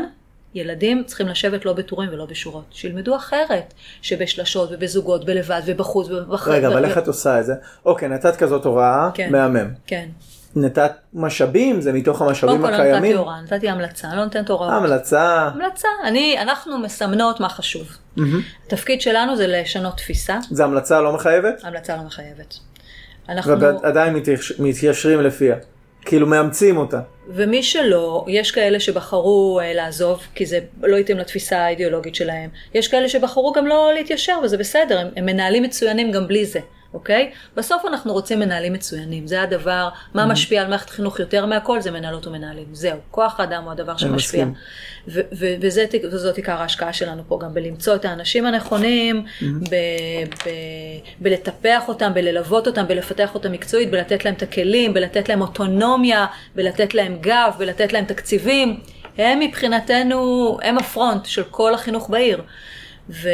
[0.56, 6.48] ילדים צריכים לשבת לא בטורים ולא בשורות, שילמדו אחרת, שבשלשות ובזוגות, בלבד ובחוץ ובחוץ.
[6.48, 7.54] רגע, אבל איך את עושה את זה?
[7.86, 9.70] אוקיי, נתת כזאת הוראה, כן, מהמם.
[9.88, 10.08] כן.
[10.56, 12.82] נתת משאבים, זה מתוך המשאבים הקיימים?
[12.82, 14.72] קודם כל לא נתתי הוראה, נתתי המלצה, לא נותנת הוראות.
[14.74, 15.50] המלצה.
[15.54, 17.88] המלצה, אני, אנחנו מסמנות מה חשוב.
[18.18, 18.22] Mm-hmm.
[18.68, 20.40] התפקיד שלנו זה לשנות תפיסה.
[20.52, 21.62] זה המלצה לא מחייבת?
[21.64, 22.56] המלצה לא מחייבת.
[23.30, 23.60] אנחנו...
[23.60, 24.16] ועדיין
[24.60, 25.56] מתיישרים לפיה.
[26.06, 27.00] כאילו מאמצים אותה.
[27.28, 32.50] ומי שלא, יש כאלה שבחרו uh, לעזוב, כי זה לא התאים לתפיסה האידיאולוגית שלהם.
[32.74, 36.60] יש כאלה שבחרו גם לא להתיישר, וזה בסדר, הם, הם מנהלים מצוינים גם בלי זה.
[36.94, 37.32] אוקיי?
[37.56, 40.28] בסוף אנחנו רוצים מנהלים מצוינים, זה הדבר, מה mm-hmm.
[40.28, 44.46] משפיע על מערכת חינוך יותר מהכל, זה מנהלות ומנהלים, זהו, כוח האדם הוא הדבר שמשפיע.
[45.08, 49.44] ו- ו- וזה, וזאת עיקר ההשקעה שלנו פה, גם בלמצוא את האנשים הנכונים, mm-hmm.
[49.70, 49.76] ב-
[50.46, 56.26] ב- בלטפח אותם, בללוות אותם, בלפתח אותם מקצועית, בלתת להם את הכלים, בלתת להם אוטונומיה,
[56.56, 58.80] בלתת להם גב, בלתת להם תקציבים.
[59.18, 62.42] הם מבחינתנו, הם הפרונט של כל החינוך בעיר.
[63.10, 63.30] ו...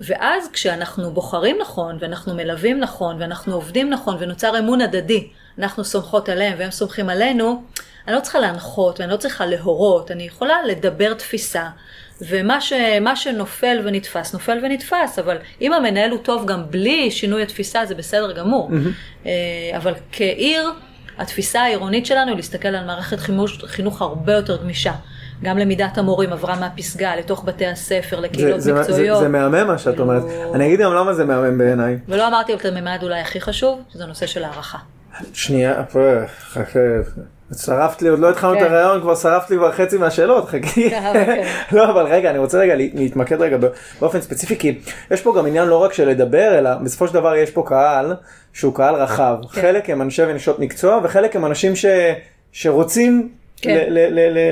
[0.00, 6.28] ואז כשאנחנו בוחרים נכון, ואנחנו מלווים נכון, ואנחנו עובדים נכון, ונוצר אמון הדדי, אנחנו סומכות
[6.28, 7.62] עליהם והם סומכים עלינו,
[8.08, 11.68] אני לא צריכה להנחות ואני לא צריכה להורות, אני יכולה לדבר תפיסה.
[12.20, 12.72] ומה ש,
[13.14, 18.32] שנופל ונתפס, נופל ונתפס, אבל אם המנהל הוא טוב גם בלי שינוי התפיסה, זה בסדר
[18.32, 18.70] גמור.
[18.70, 19.26] Mm-hmm.
[19.76, 20.70] אבל כעיר,
[21.18, 24.92] התפיסה העירונית שלנו היא להסתכל על מערכת חינוך, חינוך הרבה יותר גמישה.
[25.42, 29.18] גם למידת המורים עברה מהפסגה לתוך בתי הספר, לקהילות זה, מקצועיות.
[29.18, 30.22] זה, זה מהמם מה שאת אומרת.
[30.54, 31.98] אני אגיד גם למה זה מהמם בעיניי.
[32.08, 34.78] ולא אמרתי את הממד אולי הכי חשוב, שזה נושא של הערכה.
[35.32, 35.82] שנייה,
[36.52, 36.80] חכה.
[37.56, 38.64] שרפת לי, עוד לא התחלנו את כן.
[38.64, 40.90] הרעיון, כבר שרפת לי כבר חצי מהשאלות, חכי.
[40.90, 41.44] כן, אוקיי.
[41.72, 43.56] לא, אבל רגע, אני רוצה רגע להתמקד רגע
[44.00, 44.78] באופן ספציפי, כי
[45.10, 48.14] יש פה גם עניין לא רק של לדבר, אלא בסופו של דבר יש פה קהל
[48.52, 49.36] שהוא קהל רחב.
[49.52, 49.60] כן.
[49.60, 51.72] חלק הם אנשי ונשות מקצוע, וחלק הם אנשים
[52.52, 53.28] שרוצים
[53.62, 53.86] כן.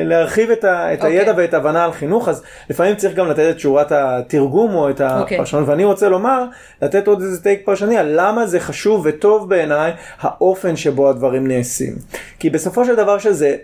[0.05, 1.03] להרחיב את, ה, את okay.
[1.03, 1.19] אוקיי.
[1.19, 5.01] הידע ואת ההבנה על חינוך, אז לפעמים צריך גם לתת את שורת התרגום או את
[5.01, 5.37] אוקיי.
[5.37, 5.71] הפרשנות, okay.
[5.71, 6.45] ואני רוצה לומר,
[6.83, 11.95] לתת עוד איזה טייק פרשני על למה זה חשוב וטוב בעיניי האופן שבו הדברים נעשים.
[12.39, 13.57] כי בסופו של דבר שזה,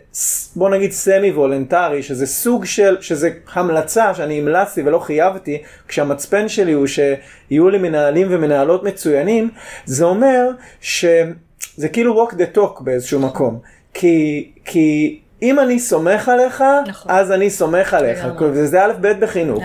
[0.56, 6.72] בוא נגיד סמי וולנטרי, שזה סוג של, שזה המלצה שאני המלצתי ולא חייבתי, כשהמצפן שלי
[6.72, 9.50] הוא שיהיו לי מנהלים ומנהלות מצוינים,
[9.84, 10.48] זה אומר
[10.80, 13.58] שזה כאילו walk the talk באיזשהו מקום.
[13.94, 17.12] כי, כי אם אני סומך עליך, נכון.
[17.12, 18.26] אז אני סומך עליך.
[18.40, 19.64] וזה א' ב' בחינוך.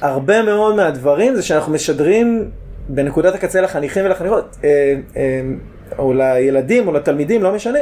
[0.00, 2.50] הרבה מאוד מהדברים זה שאנחנו משדרים
[2.88, 5.40] בנקודת הקצה לחניכים ולחניכות, אה, אה,
[5.98, 7.78] או לילדים או לתלמידים, לא משנה,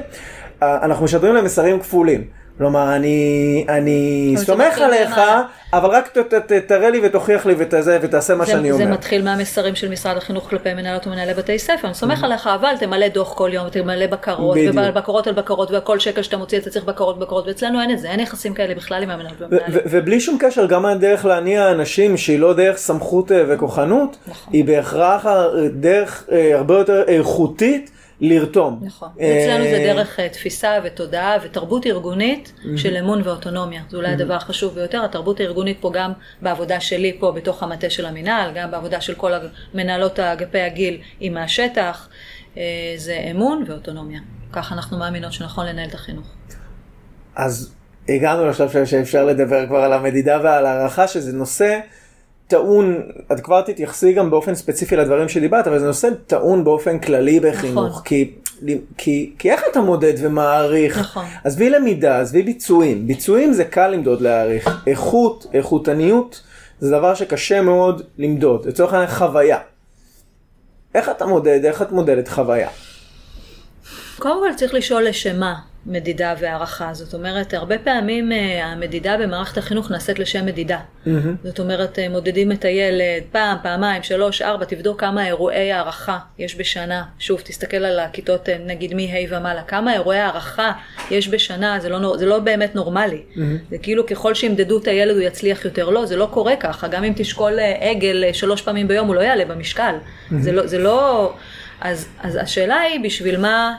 [0.62, 2.24] אה, אנחנו משדרים להם מסרים כפולים.
[2.58, 5.20] כלומר, אני, אני סומך עליך,
[5.72, 8.84] אבל רק ת, ת, ת, תראה לי ותוכיח לי ותזה, ותעשה מה זה, שאני אומר.
[8.84, 11.86] זה מתחיל מהמסרים של משרד החינוך כלפי מנהלות ומנהלי בתי ספר.
[11.86, 12.24] אני סומך mm-hmm.
[12.24, 16.58] עליך, אבל תמלא דוח כל יום, תמלא בקרות, ובקרות על בקרות, וכל שקל שאתה מוציא
[16.58, 19.80] אתה צריך בקרות בקרות, ואצלנו אין את זה, אין יחסים כאלה בכלל עם המנהלות ומנהלים.
[19.84, 24.52] ובלי שום קשר, גם הדרך להניע אנשים שהיא לא דרך סמכות אה, וכוחנות, נכון.
[24.52, 25.26] היא בהכרח
[25.72, 27.90] דרך אה, הרבה יותר איכותית.
[28.20, 28.80] לרתום.
[28.82, 29.08] נכון.
[29.20, 33.82] אה, אצלנו זה דרך אה, תפיסה ותודעה ותרבות ארגונית של אמון ואוטונומיה.
[33.90, 35.04] זה אולי הדבר החשוב ביותר.
[35.04, 39.32] התרבות הארגונית פה גם בעבודה שלי פה בתוך המטה של המינהל, גם בעבודה של כל
[39.74, 42.08] מנהלות אגפי הגיל עם השטח,
[42.56, 42.62] אה,
[42.96, 44.20] זה אמון ואוטונומיה.
[44.52, 46.26] כך אנחנו מאמינות שנכון לנהל את החינוך.
[47.36, 47.74] אז
[48.08, 51.80] הגענו לשלב שאפשר לדבר כבר על המדידה ועל הערכה, שזה נושא
[52.48, 53.02] טעון,
[53.32, 57.86] את כבר תתייחסי גם באופן ספציפי לדברים שדיברת, אבל זה נושא טעון באופן כללי בחינוך,
[57.90, 58.02] נכון.
[58.04, 58.32] כי
[58.96, 60.98] כי, כי איך אתה מודד ומעריך?
[60.98, 61.24] נכון.
[61.44, 63.06] עזבי למידה, עזבי ביצועים.
[63.06, 64.82] ביצועים זה קל למדוד להעריך.
[64.86, 66.42] איכות, איכותניות,
[66.80, 68.66] זה דבר שקשה מאוד למדוד.
[68.66, 69.58] לצורך העניין חוויה.
[70.94, 72.68] איך אתה מודד, איך את מודדת חוויה?
[74.18, 75.54] קודם כל צריך לשאול לשם מה
[75.86, 76.94] מדידה והערכה.
[76.94, 80.78] זאת אומרת, הרבה פעמים אה, המדידה במערכת החינוך נעשית לשם מדידה.
[81.44, 86.56] זאת אומרת, אה, מודדים את הילד פעם, פעמיים, שלוש, ארבע, תבדוק כמה אירועי הערכה יש
[86.56, 87.02] בשנה.
[87.18, 90.72] שוב, תסתכל על הכיתות, אה, נגיד מ-ה' ומעלה, כמה אירועי הערכה
[91.10, 93.22] יש בשנה, זה לא, זה לא באמת נורמלי.
[93.70, 95.90] זה כאילו ככל שימדדו את הילד הוא יצליח יותר.
[95.90, 96.88] לא, זה לא קורה ככה.
[96.88, 99.94] גם אם תשקול עגל שלוש פעמים ביום, הוא לא יעלה במשקל.
[100.38, 100.66] זה לא...
[100.66, 101.32] זה לא...
[101.80, 103.76] אז, אז השאלה היא, בשביל מה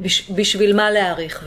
[0.00, 1.44] בש, בשביל מה להעריך.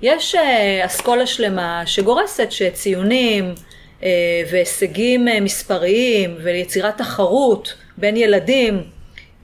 [0.00, 3.54] ויש אה, אסכולה שלמה שגורסת שציונים
[4.02, 4.08] אה,
[4.50, 8.82] והישגים אה, מספריים וליצירת תחרות בין ילדים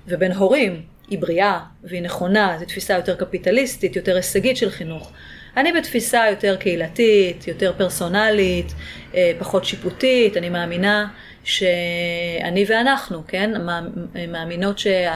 [0.08, 5.12] ובין הורים היא בריאה והיא נכונה, זו תפיסה יותר קפיטליסטית, יותר הישגית של חינוך.
[5.56, 8.74] אני בתפיסה יותר קהילתית, יותר פרסונלית,
[9.38, 11.08] פחות שיפוטית, אני מאמינה
[11.44, 15.12] שאני ואנחנו, כן, מאמ- מאמינות שה...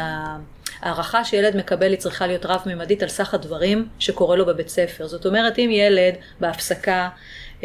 [0.85, 5.07] הערכה שילד מקבל היא צריכה להיות רב-ממדית על סך הדברים שקורה לו בבית ספר.
[5.07, 7.09] זאת אומרת, אם ילד בהפסקה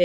[0.00, 0.04] אה,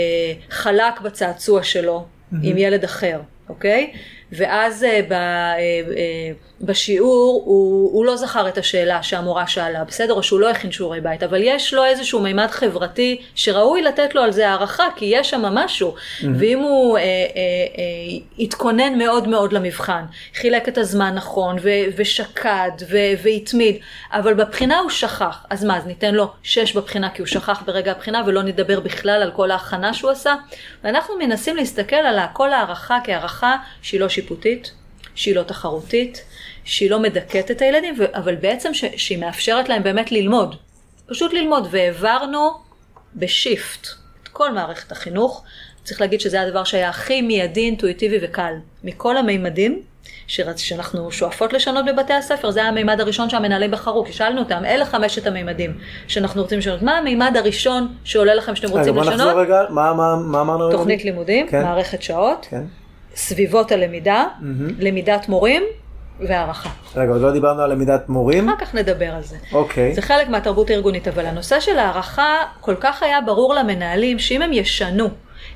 [0.50, 2.36] חלק בצעצוע שלו mm-hmm.
[2.42, 3.92] עם ילד אחר, אוקיי?
[4.32, 10.12] ואז אה, ב, אה, אה, בשיעור הוא, הוא לא זכר את השאלה שהמורה שאלה, בסדר?
[10.12, 14.22] או שהוא לא הכין שיעורי בית, אבל יש לו איזשהו מימד חברתי שראוי לתת לו
[14.22, 15.94] על זה הערכה, כי יש שם משהו.
[15.94, 16.26] Mm-hmm.
[16.38, 22.70] ואם הוא אה, אה, אה, התכונן מאוד מאוד למבחן, חילק את הזמן נכון, ו, ושקד,
[22.90, 23.76] ו, והתמיד,
[24.12, 27.90] אבל בבחינה הוא שכח, אז מה, אז ניתן לו שש בבחינה כי הוא שכח ברגע
[27.90, 30.34] הבחינה, ולא נדבר בכלל על כל ההכנה שהוא עשה?
[30.84, 34.72] ואנחנו מנסים להסתכל על כל הערכה כהערכה שהיא לא שיפוטית,
[35.14, 36.24] שהיא לא תחרותית,
[36.64, 40.56] שהיא לא מדכאת את הילדים, אבל בעצם ש- שהיא מאפשרת להם באמת ללמוד.
[41.06, 42.50] פשוט ללמוד, והעברנו
[43.14, 43.86] בשיפט
[44.22, 45.42] את כל מערכת החינוך.
[45.84, 48.52] צריך להגיד שזה הדבר שהיה הכי מיידי, אינטואיטיבי וקל.
[48.84, 49.82] מכל המימדים
[50.26, 54.84] שאנחנו שואפות לשנות בבתי הספר, זה היה המימד הראשון שהמנהלים בחרו, כי שאלנו אותם, אלה
[54.84, 56.82] חמשת המימדים שאנחנו רוצים לשנות.
[56.82, 59.34] מה המימד הראשון שעולה לכם שאתם רוצים לשנות?
[59.36, 60.70] רגע, מה, מה, מה אמרנו?
[60.70, 61.62] תוכנית לימודים, כן.
[61.62, 62.62] מערכת שעות, כן.
[63.16, 64.24] סביבות הלמידה,
[64.78, 65.62] למידת מורים
[66.20, 66.70] והערכה.
[66.96, 68.48] רגע, עוד לא דיברנו על למידת מורים.
[68.48, 69.36] אחר כך נדבר על זה.
[69.52, 69.94] אוקיי.
[69.94, 74.52] זה חלק מהתרבות הארגונית, אבל הנושא של הערכה כל כך היה ברור למנהלים, שאם הם
[74.52, 75.08] ישנו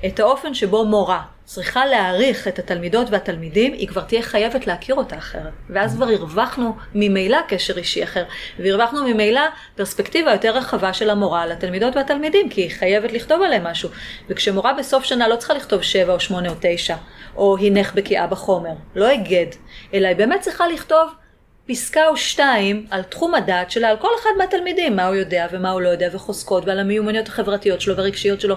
[0.06, 5.18] את האופן שבו מורה צריכה להעריך את התלמידות והתלמידים, היא כבר תהיה חייבת להכיר אותה
[5.18, 5.52] אחרת.
[5.70, 8.24] ואז כבר הרווחנו ממילא קשר אישי אחר,
[8.58, 9.40] והרווחנו ממילא
[9.76, 13.88] פרספקטיבה יותר רחבה של המורה על התלמידות והתלמידים, כי היא חייבת לכתוב עליהם משהו.
[14.28, 16.96] וכשמורה בסוף שנה לא צריכה לכתוב שבע או שמונה או תשע,
[17.36, 19.46] או הינך בקיאה בחומר, לא היגד,
[19.94, 21.08] אלא היא באמת צריכה לכתוב
[21.66, 25.70] פסקה או שתיים על תחום הדעת שלה, על כל אחד מהתלמידים, מה הוא יודע ומה
[25.70, 28.56] הוא לא יודע, וחוזקות, ועל המיומנויות החברתיות שלו והרגשיות שלו.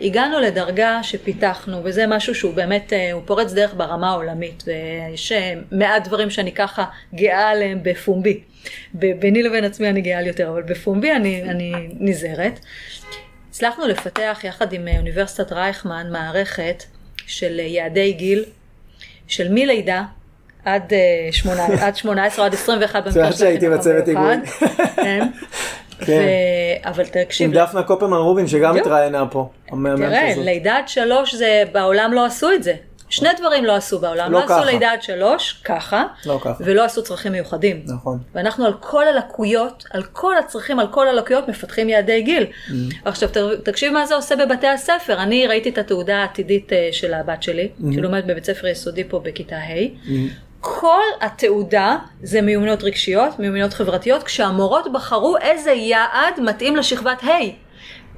[0.00, 5.54] הגענו לדרגה שפיתחנו, וזה משהו שהוא באמת, אה, הוא פורץ דרך ברמה העולמית, ויש אה,
[5.72, 8.40] מעט דברים שאני ככה גאה עליהם בפומבי.
[8.94, 12.60] ביני לבין עצמי אני גאה על יותר, אבל בפומבי אני, אני נזהרת.
[13.50, 16.82] הצלחנו לפתח יחד עם אה, אוניברסיטת רייכמן מערכת
[17.26, 18.44] של יעדי גיל,
[19.28, 20.02] של מלידה
[20.64, 20.98] עד אה,
[21.32, 24.36] שמונה- עד 18 עד 21 במקרה יודעת שהייתי בצוות המיוחד.
[26.00, 26.22] כן.
[26.84, 28.76] ו- אבל תקשיב, עם דפנה קופרמן רובין שגם.
[28.76, 29.48] התראיינה פה.
[29.96, 30.32] תראה.
[30.36, 32.74] לידה עד שלוש זה, בעולם לא עשו את זה.
[33.08, 34.64] שני דברים לא עשו בעולם, לא לא עשו.
[34.64, 36.54] לידה עד שלוש, ככה, לא ככה.
[36.64, 37.82] ולא עשו צרכים מיוחדים.
[37.86, 38.18] נכון.
[38.34, 42.46] ואנחנו על כל הלקויות, על כל הצרכים, על כל הלקויות, מפתחים יעדי גיל.
[42.68, 42.72] Mm.
[43.04, 43.28] עכשיו,
[43.62, 45.22] תקשיב מה זה עושה בבתי הספר.
[45.22, 47.84] אני ראיתי את התעודה העתידית אה, של הבת שלי, Mm.
[47.94, 50.10] שלומדת בבית ספר יסודי פה בכיתה ה'.
[50.74, 57.28] כל התעודה זה מיומנויות רגשיות, מיומנויות חברתיות, כשהמורות בחרו איזה יעד מתאים לשכבת ה'.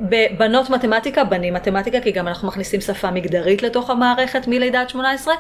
[0.01, 5.35] בבנות מתמטיקה, בנים מתמטיקה, כי גם אנחנו מכניסים שפה מגדרית לתוך המערכת מלידה עד 18,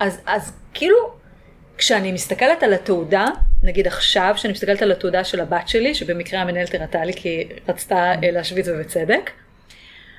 [0.00, 0.96] אז, אז כאילו,
[1.78, 3.26] כשאני מסתכלת על התעודה,
[3.62, 7.46] נגיד עכשיו, כשאני מסתכלת על התעודה של הבת שלי, שבמקרה המנהלת הראתה לי כי היא
[7.68, 9.30] רצתה אה, להשוויץ ובצדק,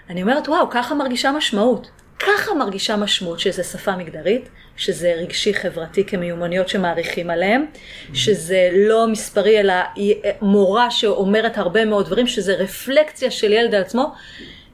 [0.09, 1.91] אני אומרת, וואו, ככה מרגישה משמעות.
[2.21, 7.65] ככה מרגישה משמעות שזה שפה מגדרית, שזה רגשי חברתי כמיומנויות שמעריכים עליהם,
[8.13, 13.81] שזה לא מספרי אלא היא מורה שאומרת הרבה מאוד דברים, שזה רפלקציה של ילד על
[13.81, 14.13] עצמו.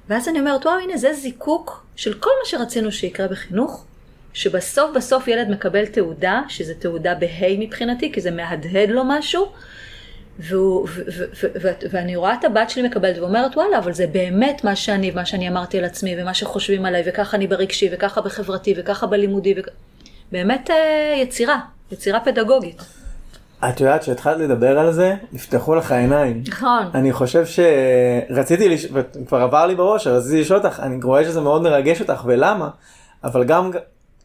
[0.09, 3.85] ואז אני אומרת, וואו, הנה זה זיקוק של כל מה שרצינו שיקרה בחינוך,
[4.33, 9.51] שבסוף בסוף ילד מקבל תעודה, שזה תעודה בה' מבחינתי, כי זה מהדהד לו משהו,
[10.39, 14.07] והוא, ו, ו, ו, ו, ואני רואה את הבת שלי מקבלת ואומרת וואלה אבל זה
[14.07, 18.21] באמת מה שאני מה שאני אמרתי על עצמי ומה שחושבים עליי וככה אני ברגשי וככה
[18.21, 19.67] בחברתי וככה בלימודי וכ...
[20.31, 21.59] באמת אה, יצירה,
[21.91, 22.81] יצירה פדגוגית.
[23.69, 26.43] את יודעת שהתחלת לדבר על זה, נפתחו לך עיניים.
[26.47, 26.83] נכון.
[26.93, 28.87] אני חושב שרציתי, לש...
[28.93, 32.69] וכבר עבר לי בראש, רציתי לשאול אותך, אני רואה שזה מאוד מרגש אותך, ולמה?
[33.23, 33.71] אבל גם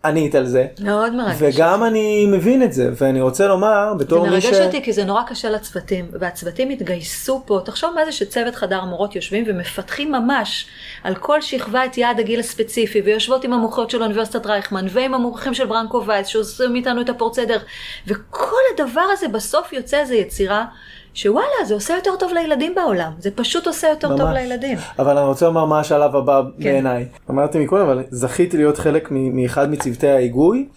[0.05, 1.37] ענית על זה, מאוד מרגש.
[1.39, 4.45] וגם אני מבין את זה, ואני רוצה לומר, זה בתור מי ש...
[4.45, 8.85] מרגש אותי כי זה נורא קשה לצוותים, והצוותים התגייסו פה, תחשוב מה זה שצוות חדר
[8.85, 10.67] מורות יושבים ומפתחים ממש
[11.05, 15.55] על כל שכבה את יעד הגיל הספציפי, ויושבות עם המומחיות של אוניברסיטת רייכמן, ועם המומחים
[15.55, 17.65] של ברנקו וייס, שעושים איתנו את הפורצי דרך,
[18.07, 20.65] וכל הדבר הזה בסוף יוצא איזו יצירה.
[21.15, 24.37] שוואלה, זה עושה יותר טוב לילדים בעולם, זה פשוט עושה יותר טוב ממש.
[24.37, 24.79] לילדים.
[24.99, 26.65] אבל אני רוצה לומר מה השלב הבא כן.
[26.65, 27.07] בעיניי.
[27.31, 30.69] אמרתי מקודם, אבל זכיתי להיות חלק מאחד מצוותי ההיגוי,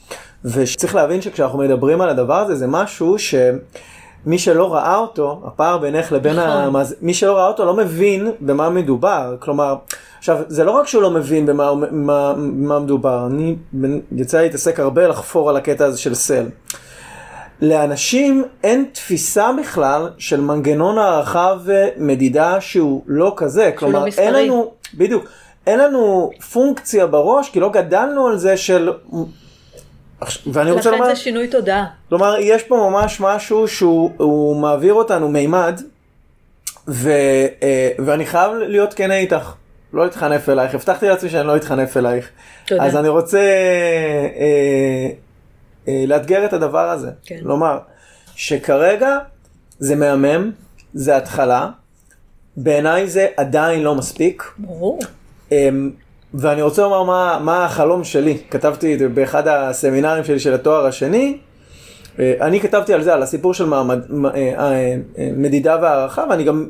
[0.45, 6.11] וצריך להבין שכשאנחנו מדברים על הדבר הזה, זה משהו שמי שלא ראה אותו, הפער בינך
[6.11, 6.49] לבין נכון.
[6.49, 9.35] המאזין, מי שלא ראה אותו לא מבין במה מדובר.
[9.39, 9.75] כלומר,
[10.17, 13.55] עכשיו, זה לא רק שהוא לא מבין במה מה, מה מדובר, אני
[14.11, 16.45] יצא להתעסק הרבה לחפור על הקטע הזה של סל.
[17.69, 23.71] לאנשים אין תפיסה בכלל של מנגנון הערכה ומדידה שהוא לא כזה.
[23.75, 24.45] כלומר, אין מספרי.
[24.47, 25.25] לנו, בדיוק,
[25.67, 28.91] אין לנו פונקציה בראש, כי לא גדלנו על זה של...
[30.47, 31.85] ואני רוצה לכן לומר, זה שינוי תודעה.
[32.09, 35.81] כלומר, יש פה ממש משהו שהוא הוא מעביר אותנו מימד,
[36.87, 37.09] ו,
[37.63, 39.53] אה, ואני חייב להיות כן איתך,
[39.93, 42.29] לא להתחנף אלייך, הבטחתי לעצמי שאני לא אתחנף אלייך.
[42.67, 42.83] תודה.
[42.83, 43.39] אז אני רוצה
[44.37, 45.09] אה,
[45.87, 47.11] לאתגר את הדבר הזה.
[47.25, 47.37] כן.
[47.41, 47.77] לומר,
[48.35, 49.17] שכרגע
[49.79, 50.51] זה מהמם,
[50.93, 51.69] זה התחלה,
[52.57, 54.43] בעיניי זה עדיין לא מספיק.
[54.57, 54.99] ברור.
[55.51, 55.91] אמ,
[56.33, 60.85] ואני רוצה לומר מה, מה החלום שלי, כתבתי את זה באחד הסמינרים שלי של התואר
[60.85, 61.37] השני,
[62.19, 66.43] אה, אני כתבתי על זה, על הסיפור של מעמד, אה, אה, אה, מדידה והערכה, ואני
[66.43, 66.67] גם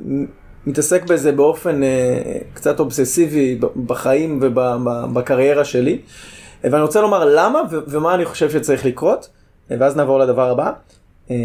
[0.66, 1.90] מתעסק בזה באופן אה,
[2.54, 6.00] קצת אובססיבי בחיים ובקריירה שלי.
[6.72, 9.30] ואני רוצה לומר למה ומה אני חושב שצריך לקרות,
[9.70, 10.72] ואז נעבור לדבר הבא,
[11.32, 11.36] אה,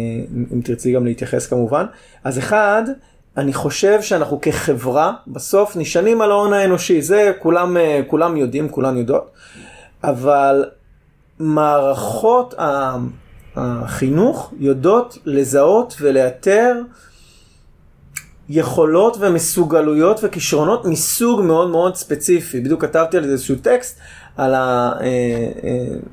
[0.53, 1.85] אם תרצי גם להתייחס כמובן.
[2.23, 2.83] אז אחד,
[3.37, 8.97] אני חושב שאנחנו כחברה בסוף נשענים על ההון האנושי, זה כולם, אה, כולם יודעים, כולן
[8.97, 9.31] יודעות,
[10.03, 10.65] אבל
[11.39, 12.53] מערכות
[13.55, 16.81] החינוך יודעות לזהות ולאתר
[18.49, 22.59] יכולות ומסוגלויות וכישרונות מסוג מאוד מאוד ספציפי.
[22.59, 23.99] בדיוק כתבתי על זה איזשהו טקסט,
[24.41, 24.55] על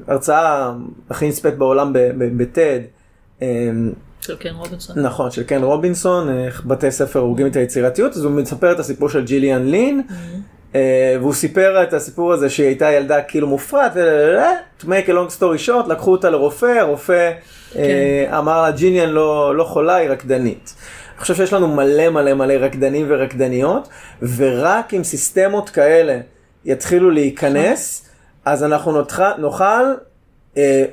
[0.07, 0.73] ההרצאה
[1.11, 1.93] הכי נצפית בעולם
[2.37, 2.81] בטד.
[3.43, 3.71] אה,
[4.21, 4.99] של קן רובינסון.
[4.99, 9.09] נכון, של קן רובינסון, איך בתי ספר הורגים את היצירתיות, אז הוא מספר את הסיפור
[9.09, 10.03] של ג'יליאן לין,
[10.75, 13.93] אה, והוא סיפר את הסיפור הזה שהיא הייתה ילדה כאילו מופרעת,
[14.81, 17.33] to make a long story short, לקחו אותה לרופא, הרופא
[17.77, 20.75] אה, אמר לה ג'יליאן לא, לא חולה, היא רקדנית.
[21.15, 23.89] אני חושב שיש לנו מלא מלא מלא רקדנים ורקדניות,
[24.37, 26.21] ורק אם סיסטמות כאלה
[26.65, 28.08] יתחילו להיכנס,
[28.53, 29.95] אז אנחנו נוכל, נוכל
[30.57, 30.85] אה,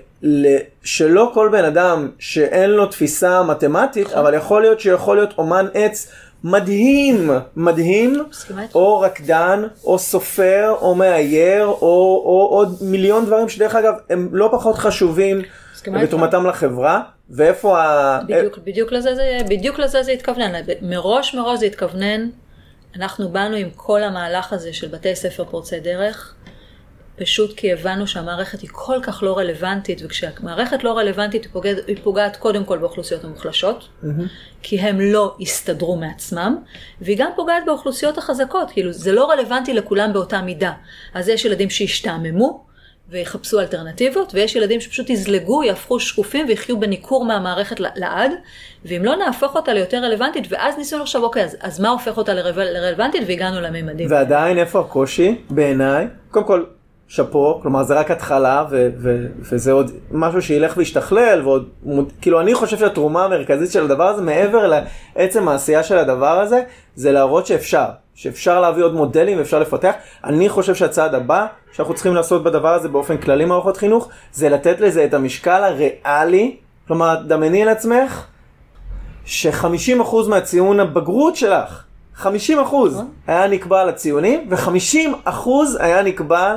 [0.83, 6.11] שלא כל בן אדם שאין לו תפיסה מתמטית, אבל יכול להיות שיכול להיות אומן עץ
[6.43, 8.23] מדהים, מדהים.
[8.75, 14.75] או רקדן, או סופר, או מאייר, או, עוד מיליון דברים שדרך אגב הם לא פחות
[14.75, 15.41] חשובים.
[15.87, 18.19] בתרומתם לחברה, ואיפה ה...
[18.23, 20.51] בדיוק, בדיוק לזה זה, בדיוק לזה זה התכוונן.
[20.81, 22.29] מראש מראש זה התכוונן,
[22.95, 26.35] אנחנו באנו עם כל המהלך הזה של בתי ספר פורצי דרך,
[27.17, 31.97] פשוט כי הבנו שהמערכת היא כל כך לא רלוונטית, וכשהמערכת לא רלוונטית היא פוגעת, היא
[32.03, 33.89] פוגעת קודם כל באוכלוסיות המוחלשות,
[34.61, 36.57] כי הם לא יסתדרו מעצמם,
[37.01, 40.71] והיא גם פוגעת באוכלוסיות החזקות, כאילו זה לא רלוונטי לכולם באותה מידה.
[41.13, 42.65] אז יש ילדים שישתעממו,
[43.09, 48.31] ויחפשו אלטרנטיבות, ויש ילדים שפשוט יזלגו, יהפכו שקופים ויחיו בניכור מהמערכת לעד,
[48.85, 52.33] ואם לא נהפוך אותה ליותר רלוונטית, ואז ניסינו לחשוב, אוקיי, אז, אז מה הופך אותה
[52.33, 54.11] לרלוונטית, והגענו לממדים.
[54.11, 56.07] ועדיין איפה הקושי בעיניי?
[56.31, 56.63] קודם כל,
[57.07, 61.69] שאפו, כלומר זה רק התחלה ו- ו- וזה עוד משהו שילך וישתכלל ועוד,
[62.21, 64.71] כאילו אני חושב שהתרומה המרכזית של הדבר הזה מעבר
[65.15, 66.63] לעצם העשייה של הדבר הזה,
[66.95, 69.93] זה להראות שאפשר, שאפשר להביא עוד מודלים ואפשר לפתח.
[70.23, 74.79] אני חושב שהצעד הבא שאנחנו צריכים לעשות בדבר הזה באופן כללי מערכות חינוך, זה לתת
[74.79, 76.55] לזה את המשקל הריאלי,
[76.87, 78.25] כלומר דמייני לעצמך
[79.25, 81.84] ש-50% מהציון הבגרות שלך,
[82.21, 82.25] 50%
[83.27, 85.49] היה נקבע על הציונים, ו-50%
[85.79, 86.55] היה נקבע.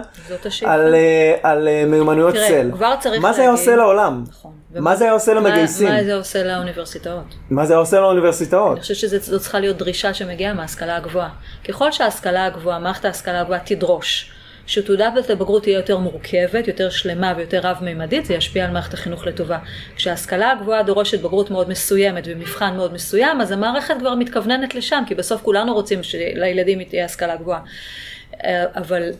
[0.64, 2.70] על, אה, על אה, מיומנויות תראה, צל.
[2.72, 4.24] כבר צריך מה זה היה עושה לעולם?
[4.28, 4.52] נכון.
[4.74, 5.88] מה זה היה עושה למגייסים?
[5.88, 7.34] מה זה עושה לאוניברסיטאות?
[7.50, 8.72] מה זה היה עושה לאוניברסיטאות?
[8.72, 11.28] אני חושבת שזו צריכה להיות דרישה שמגיעה מההשכלה הגבוהה.
[11.68, 14.30] ככל שההשכלה הגבוהה, מערכת ההשכלה הגבוהה תדרוש
[14.68, 19.58] שתעודת הבגרות תהיה יותר מורכבת, יותר שלמה ויותר רב-מימדית, זה ישפיע על מערכת החינוך לטובה.
[19.96, 25.14] כשההשכלה הגבוהה דורשת בגרות מאוד מסוימת ומבחן מאוד מסוים, אז המערכת כבר מתכווננת לשם, כי
[25.14, 27.60] בסוף כולנו רוצים שלילדים תהיה השכלה גבוהה.
[28.44, 29.10] אה, אבל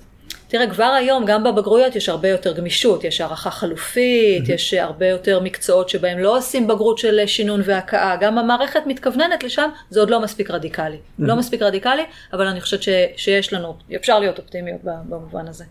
[0.48, 5.40] תראה, כבר היום, גם בבגרויות יש הרבה יותר גמישות, יש הערכה חלופית, יש הרבה יותר
[5.40, 10.20] מקצועות שבהם לא עושים בגרות של שינון והכאה, גם המערכת מתכווננת לשם, זה עוד לא
[10.20, 10.96] מספיק רדיקלי.
[11.18, 15.64] לא מספיק רדיקלי, אבל אני חושבת ש, שיש לנו, אפשר להיות אופטימיות במובן הזה.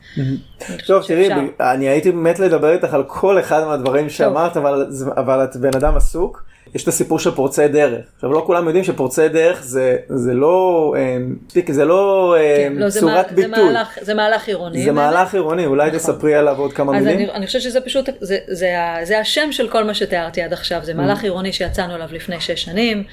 [0.60, 5.44] חושבת טוב, תראי, אני הייתי מת לדבר איתך על כל אחד מהדברים שאמרת, אבל אבל
[5.44, 6.44] את בן אדם עסוק.
[6.76, 8.06] יש את הסיפור של פורצי דרך.
[8.16, 12.74] עכשיו, לא כולם יודעים שפורצי דרך זה זה לא, אה, מספיק, זה לא אה, כן,
[12.76, 13.64] לא, זה, צורת מה, זה, ביטוי.
[13.64, 14.84] מהלך, זה מהלך עירוני.
[14.84, 14.92] זה.
[14.92, 16.00] מהלך עירוני, אולי נכון.
[16.00, 17.20] תספרי עליו עוד כמה אז מילים.
[17.20, 20.80] אני, אני חושבת שזה פשוט, זה, זה, זה השם של כל מה שתיארתי עד עכשיו,
[20.84, 23.04] זה מהלך עירוני שיצאנו אליו לפני שש שנים,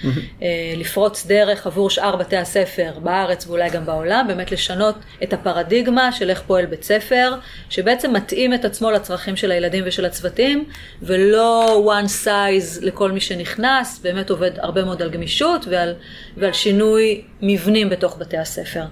[0.42, 6.12] אה, לפרוץ דרך עבור שאר בתי הספר בארץ ואולי גם בעולם, באמת לשנות את הפרדיגמה
[6.12, 7.34] של איך פועל בית ספר,
[7.70, 10.64] שבעצם מתאים את עצמו לצרכים של הילדים ושל הצוותים,
[11.02, 15.94] ולא one size לכל מי שנכנס, באמת עובד הרבה מאוד על גמישות ועל,
[16.36, 18.84] ועל שינוי מבנים בתוך בתי הספר.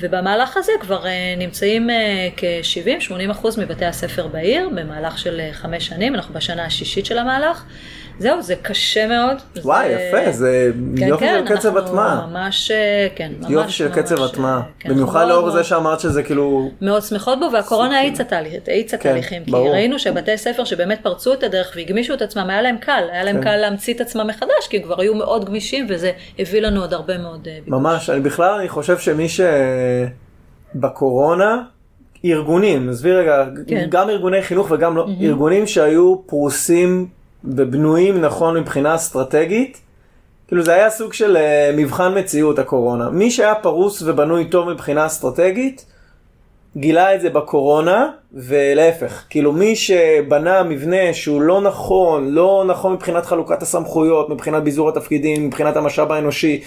[0.00, 5.86] ובמהלך הזה כבר אה, נמצאים אה, כ-70-80 אחוז מבתי הספר בעיר, במהלך של אה, חמש
[5.86, 7.64] שנים, אנחנו בשנה השישית של המהלך.
[8.20, 9.36] זהו, זה קשה מאוד.
[9.64, 10.00] וואי, זה...
[10.00, 12.26] יפה, זה כן, יופי כן, של קצב אנחנו הטמעה.
[12.26, 14.62] ממש, אה, כן, ממש יופי של ממש, קצב אה, הטמעה.
[14.78, 16.70] כן, אנחנו במיוחד לאור זה שאמרת שזה כאילו...
[16.80, 19.70] מאוד שמחות בו, והקורונה האיצה תהליך- האיצה כן, תהליכים, כי ברור.
[19.72, 23.36] ראינו שבתי ספר שבאמת פרצו את הדרך והגמישו את עצמם, היה להם קל, היה להם
[23.36, 23.42] כן.
[23.42, 27.18] קל להמציא את עצמם מחדש, כי כבר היו מאוד גמישים, וזה הביא לנו עוד הרבה
[27.18, 27.80] מאוד אה, ביקוש.
[27.80, 29.26] ממש, אני בכלל, אני חושב שמי
[30.74, 31.62] שבקורונה,
[32.24, 33.86] ארגונים, עזבי רגע, כן.
[33.90, 37.06] גם ארגוני חינוך וגם לא, ארגונים שהיו פרוסים
[37.44, 39.80] ובנויים נכון מבחינה אסטרטגית,
[40.48, 43.10] כאילו זה היה סוג של אה, מבחן מציאות הקורונה.
[43.10, 45.86] מי שהיה פרוס ובנוי טוב מבחינה אסטרטגית,
[46.76, 53.26] גילה את זה בקורונה, ולהפך, כאילו מי שבנה מבנה שהוא לא נכון, לא נכון מבחינת
[53.26, 56.62] חלוקת הסמכויות, מבחינת ביזור התפקידים, מבחינת המשאב האנושי,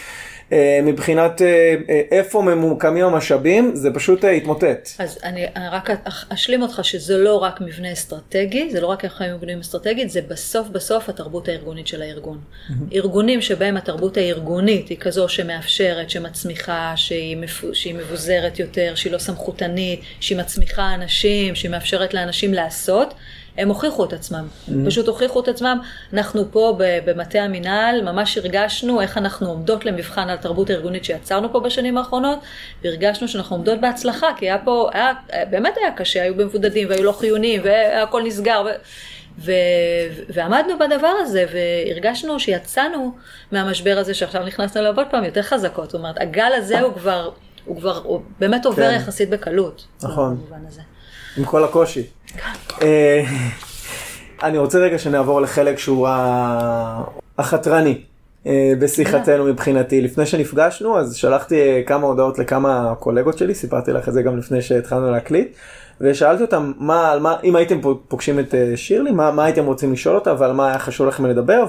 [0.83, 4.89] מבחינת אה, אה, איפה ממוקמים המשאבים, זה פשוט אה, התמוטט.
[4.99, 5.89] אז אני, רק
[6.29, 10.21] אשלים אותך שזה לא רק מבנה אסטרטגי, זה לא רק איך חיים מבנים אסטרטגית, זה
[10.27, 12.37] בסוף בסוף התרבות הארגונית של הארגון.
[12.93, 19.17] ארגונים שבהם התרבות הארגונית היא כזו שמאפשרת, שמצמיחה, שהיא, מפו, שהיא מבוזרת יותר, שהיא לא
[19.17, 23.13] סמכותנית, שהיא מצמיחה אנשים, שהיא מאפשרת לאנשים לעשות,
[23.57, 24.47] הם הוכיחו את עצמם,
[24.85, 25.79] פשוט הוכיחו את עצמם.
[26.13, 31.59] אנחנו פה במטה המינהל ממש הרגשנו איך אנחנו עומדות למבחן על התרבות הארגונית שיצרנו פה
[31.59, 32.39] בשנים האחרונות,
[32.83, 35.13] והרגשנו שאנחנו עומדות בהצלחה, כי היה פה, היה,
[35.49, 38.63] באמת היה קשה, היו במבודדים והיו לא חיוניים והכל נסגר.
[38.65, 38.69] ו...
[39.39, 39.51] ו...
[40.29, 43.15] ועמדנו בדבר הזה והרגשנו שיצאנו
[43.51, 47.31] מהמשבר הזה שעכשיו נכנסנו אליו עוד פעם יותר חזקות, זאת אומרת הגל הזה הוא כבר,
[47.65, 48.95] הוא כבר, הוא באמת עובר כן.
[48.95, 49.87] יחסית בקלות.
[50.03, 50.35] נכון.
[50.35, 50.81] במובן הזה.
[51.37, 52.03] עם כל הקושי.
[52.81, 53.23] אה,
[54.43, 56.07] אני רוצה רגע שנעבור לחלק שהוא
[57.37, 58.01] החתרני
[58.47, 60.01] אה, בשיחתנו מבחינתי.
[60.01, 64.37] לפני שנפגשנו, אז שלחתי אה, כמה הודעות לכמה קולגות שלי, סיפרתי לך את זה גם
[64.37, 65.55] לפני שהתחלנו להקליט,
[66.01, 70.15] ושאלתי אותם, מה, מה, אם הייתם פוגשים את אה, שירלי, מה, מה הייתם רוצים לשאול
[70.15, 71.65] אותה ועל מה היה חשוב לכם לדבר,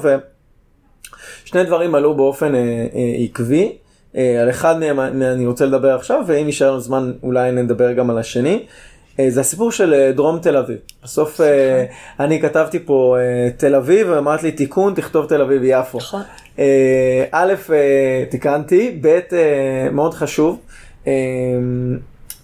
[1.45, 3.77] ושני דברים עלו באופן אה, אה, עקבי.
[4.17, 8.11] אה, על אחד מהם אני רוצה לדבר עכשיו, ואם יישאר לנו זמן אולי נדבר גם
[8.11, 8.67] על השני.
[9.21, 10.77] אה, זה הסיפור של אה, דרום תל אביב.
[11.05, 11.85] בסוף אה,
[12.21, 13.17] אני כתבתי פה
[13.57, 15.99] תל אביב, ואמרת לי תיקון, תכתוב תל אביב יפו.
[15.99, 16.23] נכון.
[17.31, 17.55] א',
[18.31, 19.19] תיקנתי, ב',
[19.93, 20.61] מאוד חשוב.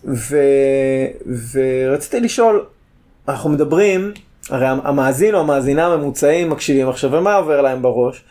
[0.05, 0.37] ו,
[1.53, 2.65] ורציתי לשאול,
[3.29, 4.13] אנחנו מדברים,
[4.51, 8.25] הרי המאזין או המאזינה הממוצעים מקשיבים עכשיו, ומה עובר להם בראש?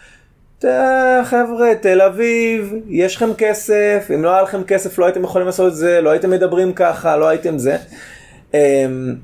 [1.24, 5.68] חבר'ה, תל אביב, יש לכם כסף, אם לא היה לכם כסף לא הייתם יכולים לעשות
[5.68, 7.78] את זה, לא הייתם מדברים ככה, לא הייתם זה.
[8.54, 9.16] אמ,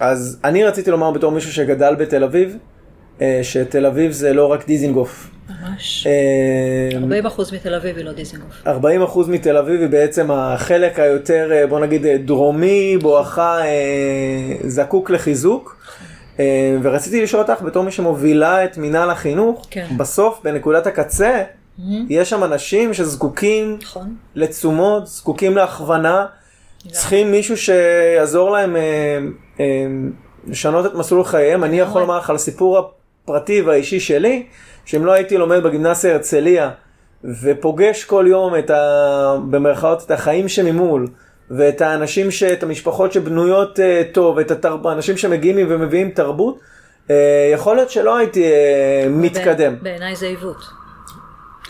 [0.00, 2.56] אז אני רציתי לומר בתור מישהו שגדל בתל אביב,
[3.20, 5.30] אה, שתל אביב זה לא רק דיזינגוף.
[5.48, 6.06] ממש.
[6.96, 8.66] אמ, 40 אחוז מתל אביב היא לא דיזינגוף.
[8.66, 13.58] 40% מתל אביב היא בעצם החלק היותר, אה, בוא נגיד, אה, דרומי, בואכה,
[14.66, 15.84] זקוק לחיזוק.
[16.82, 19.86] ורציתי לשאול אותך, בתור מי שמובילה את מינהל החינוך, כן.
[19.96, 21.42] בסוף, בנקודת הקצה,
[22.08, 24.14] יש שם אנשים שזקוקים נכון.
[24.34, 26.26] לתשומות, זקוקים להכוונה,
[26.92, 29.18] צריכים מישהו שיעזור להם אה,
[29.60, 29.86] אה,
[30.46, 31.64] לשנות את מסלול חייהם.
[31.64, 34.46] אני יכול לומר לך על הסיפור הפרטי והאישי שלי,
[34.84, 36.70] שאם לא הייתי לומד בגימנסיה הרצליה
[37.42, 39.36] ופוגש כל יום את ה...
[39.50, 41.06] במרכאות את החיים שממול,
[41.50, 42.42] ואת האנשים, ש...
[42.42, 44.86] את המשפחות שבנויות אה, טוב, את התרב...
[44.86, 46.58] האנשים שמגיעים ומביאים תרבות,
[47.10, 49.76] אה, יכול להיות שלא הייתי אה, מתקדם.
[49.82, 50.83] בעיניי זה עיוות.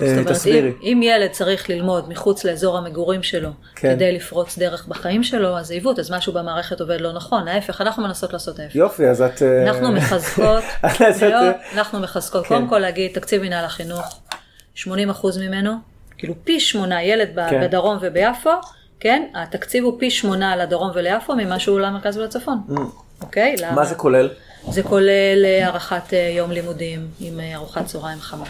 [0.02, 0.74] אה, זאת אומרת.
[0.82, 3.94] אם, ילד צריך ללמוד מחוץ לאזור המגורים שלו, כן.
[3.94, 7.48] כדי לפרוץ דרך בחיים שלו, אז זה עיוות, אז משהו במערכת עובד לא נכון.
[7.48, 8.76] ההפך, אנחנו מנסות לעשות ההפך.
[8.76, 9.42] יופי, אז את...
[9.42, 10.64] אה, אנחנו מחזקות,
[11.30, 12.48] לא, אה, אנחנו מחזקות, כן.
[12.48, 14.20] קודם כל להגיד, תקציב מנהל החינוך,
[14.76, 14.86] 80%
[15.40, 15.72] ממנו,
[16.18, 17.60] כאילו פי שמונה, ילד כן.
[17.62, 18.50] בדרום וביפו,
[19.00, 19.22] כן?
[19.34, 22.58] התקציב הוא פי שמונה לדרום וליפו ממה שהוא למרכז ולצפון.
[23.20, 23.54] אוקיי?
[23.58, 23.74] Mm.
[23.74, 24.30] מה זה כולל?
[24.70, 28.44] זה כולל הארכת יום לימודים עם ארוחת צהריים חמה.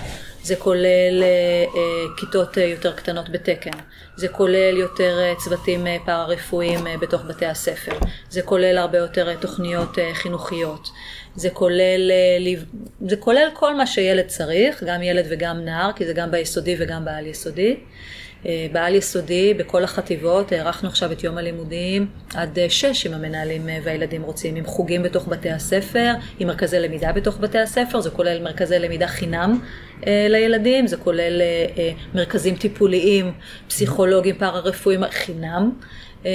[0.44, 1.26] זה כולל אה,
[1.76, 3.70] אה, כיתות אה, יותר קטנות בתקן.
[4.16, 7.92] זה כולל יותר צוותים פארה-רפואיים בתוך בתי הספר.
[8.30, 10.88] זה כולל הרבה יותר תוכניות חינוכיות.
[11.36, 12.12] זה כולל,
[13.06, 17.04] זה כולל כל מה שילד צריך, גם ילד וגם נער, כי זה גם ביסודי וגם
[17.04, 17.76] בעל יסודי.
[18.72, 23.78] בעל יסודי, בכל החטיבות, הארכנו עכשיו את יום הלימודים עד אה, שש אם המנהלים אה,
[23.84, 28.42] והילדים רוצים, עם חוגים בתוך בתי הספר, עם מרכזי למידה בתוך בתי הספר, זה כולל
[28.42, 29.60] מרכזי למידה חינם
[30.06, 31.42] אה, לילדים, זה כולל
[32.14, 33.32] מרכזים טיפוליים,
[33.68, 35.72] פסיכולוגיים, פארה-רפואיים חינם.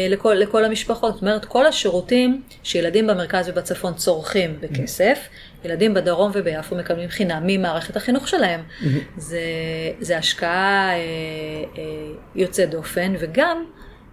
[0.10, 1.14] לכל, לכל המשפחות.
[1.14, 5.20] זאת אומרת, כל השירותים שילדים במרכז ובצפון צורכים בכסף,
[5.66, 8.62] ילדים בדרום וביפו מקבלים חינם ממערכת החינוך שלהם.
[9.18, 9.42] זה,
[10.00, 10.96] זה השקעה אה,
[11.78, 11.84] אה,
[12.36, 13.66] יוצאת דופן, וגם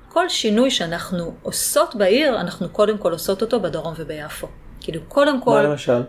[0.08, 4.46] כל שינוי שאנחנו עושות בעיר, אנחנו קודם כל עושות אותו בדרום וביפו.
[4.80, 5.50] כאילו, קודם כל...
[5.50, 6.02] מה למשל?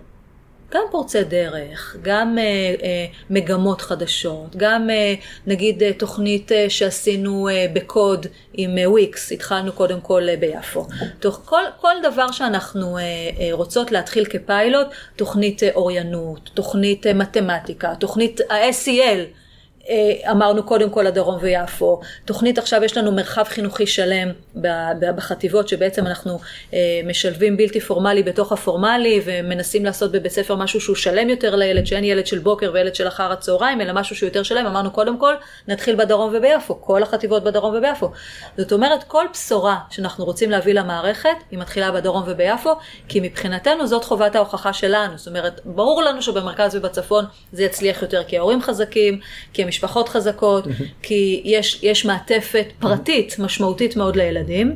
[0.74, 2.43] גם פורצי דרך, גם אה,
[2.84, 5.13] אה, מגמות חדשות, גם אה,
[5.47, 10.88] נגיד אה, תוכנית אה, שעשינו אה, בקוד עם וויקס, התחלנו קודם כל אה, ביפו.
[11.20, 17.13] תוך כל, כל דבר שאנחנו אה, אה, רוצות להתחיל כפיילוט, תוכנית אה, אוריינות, תוכנית אה,
[17.13, 19.47] מתמטיקה, תוכנית ה-SEL.
[19.89, 22.01] אה, אמרנו קודם כל הדרום ויפו.
[22.25, 24.31] תוכנית עכשיו יש לנו מרחב חינוכי שלם
[25.15, 26.39] בחטיבות שבעצם אנחנו
[26.73, 31.85] אה, משלבים בלתי פורמלי בתוך הפורמלי ומנסים לעשות בבית ספר משהו שהוא שלם יותר לילד,
[31.85, 34.65] שאין ילד של בוקר וילד של אחר הצהריים, אלא משהו שהוא יותר שלם.
[34.65, 35.33] אמרנו קודם כל
[35.67, 38.11] נתחיל בדרום וביפו, כל החטיבות בדרום וביפו.
[38.57, 42.75] זאת אומרת כל בשורה שאנחנו רוצים להביא למערכת היא מתחילה בדרום וביפו,
[43.07, 45.17] כי מבחינתנו זאת חובת ההוכחה שלנו.
[45.17, 49.19] זאת אומרת, ברור לנו שבמרכז ובצפון זה יצליח יותר כי ההורים חזקים,
[49.53, 50.67] כי המשפחות חזקות,
[51.03, 54.75] כי יש, יש מעטפת פרטית משמעותית מאוד לילדים.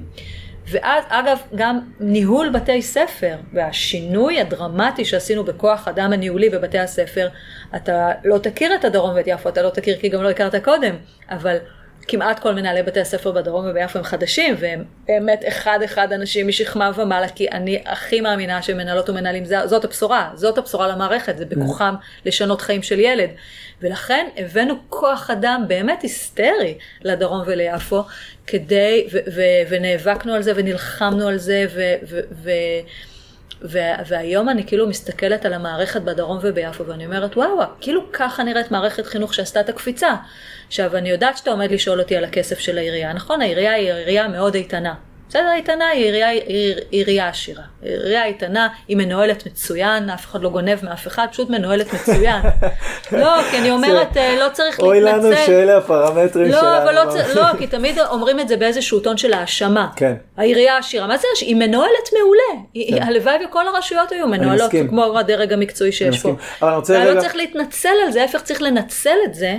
[0.68, 7.28] ואז, אגב, גם ניהול בתי ספר והשינוי הדרמטי שעשינו בכוח אדם הניהולי בבתי הספר,
[7.76, 10.96] אתה לא תכיר את הדרום ואת יפו, אתה לא תכיר כי גם לא הכרת קודם,
[11.30, 11.58] אבל
[12.08, 17.30] כמעט כל מנהלי בתי הספר בדרום וביפו הם חדשים, והם באמת אחד-אחד אנשים משכמה ומעלה,
[17.30, 21.96] כי אני הכי מאמינה שמנהלות ומנהלים, זאת הבשורה, זאת הבשורה למערכת, זה בכוחם
[22.26, 23.30] לשנות חיים של ילד.
[23.82, 28.04] ולכן הבאנו כוח אדם באמת היסטרי לדרום וליפו,
[28.48, 32.52] כדי, ו- ו- ונאבקנו על זה ונלחמנו על זה, ו- ו- ו-
[34.08, 39.06] והיום אני כאילו מסתכלת על המערכת בדרום וביפו ואני אומרת וואו, כאילו ככה נראית מערכת
[39.06, 40.16] חינוך שעשתה את הקפיצה.
[40.68, 43.42] עכשיו אני יודעת שאתה עומד לשאול אותי על הכסף של העירייה, נכון?
[43.42, 44.94] העירייה היא עירייה מאוד איתנה.
[45.32, 47.64] בסדר, איתנה היא עירייה, היא עירייה עשירה.
[47.82, 52.42] עירייה איתנה, היא מנוהלת מצוין, אף אחד לא גונב מאף אחד, פשוט מנוהלת מצוין.
[53.12, 55.26] לא, כי אני אומרת, אה, לא צריך אוי להתנצל.
[55.28, 56.64] לנו שאלה הפרמטרים שלנו.
[56.64, 57.04] לא, אבל לא,
[57.36, 59.88] לא, כי תמיד אומרים את זה באיזשהו טון של האשמה.
[59.96, 60.14] כן.
[60.38, 61.28] העירייה עשירה, מה זה?
[61.42, 62.64] היא מנוהלת מעולה.
[62.98, 63.04] כן.
[63.08, 64.72] הלוואי וכל הרשויות היו מנוהלות.
[64.90, 66.30] כמו הדרג המקצועי שיש פה.
[66.32, 66.36] מסכים.
[66.62, 69.56] אבל אני רוצה רגע- לא צריך להתנצל על זה, ההפך צריך לנצל את זה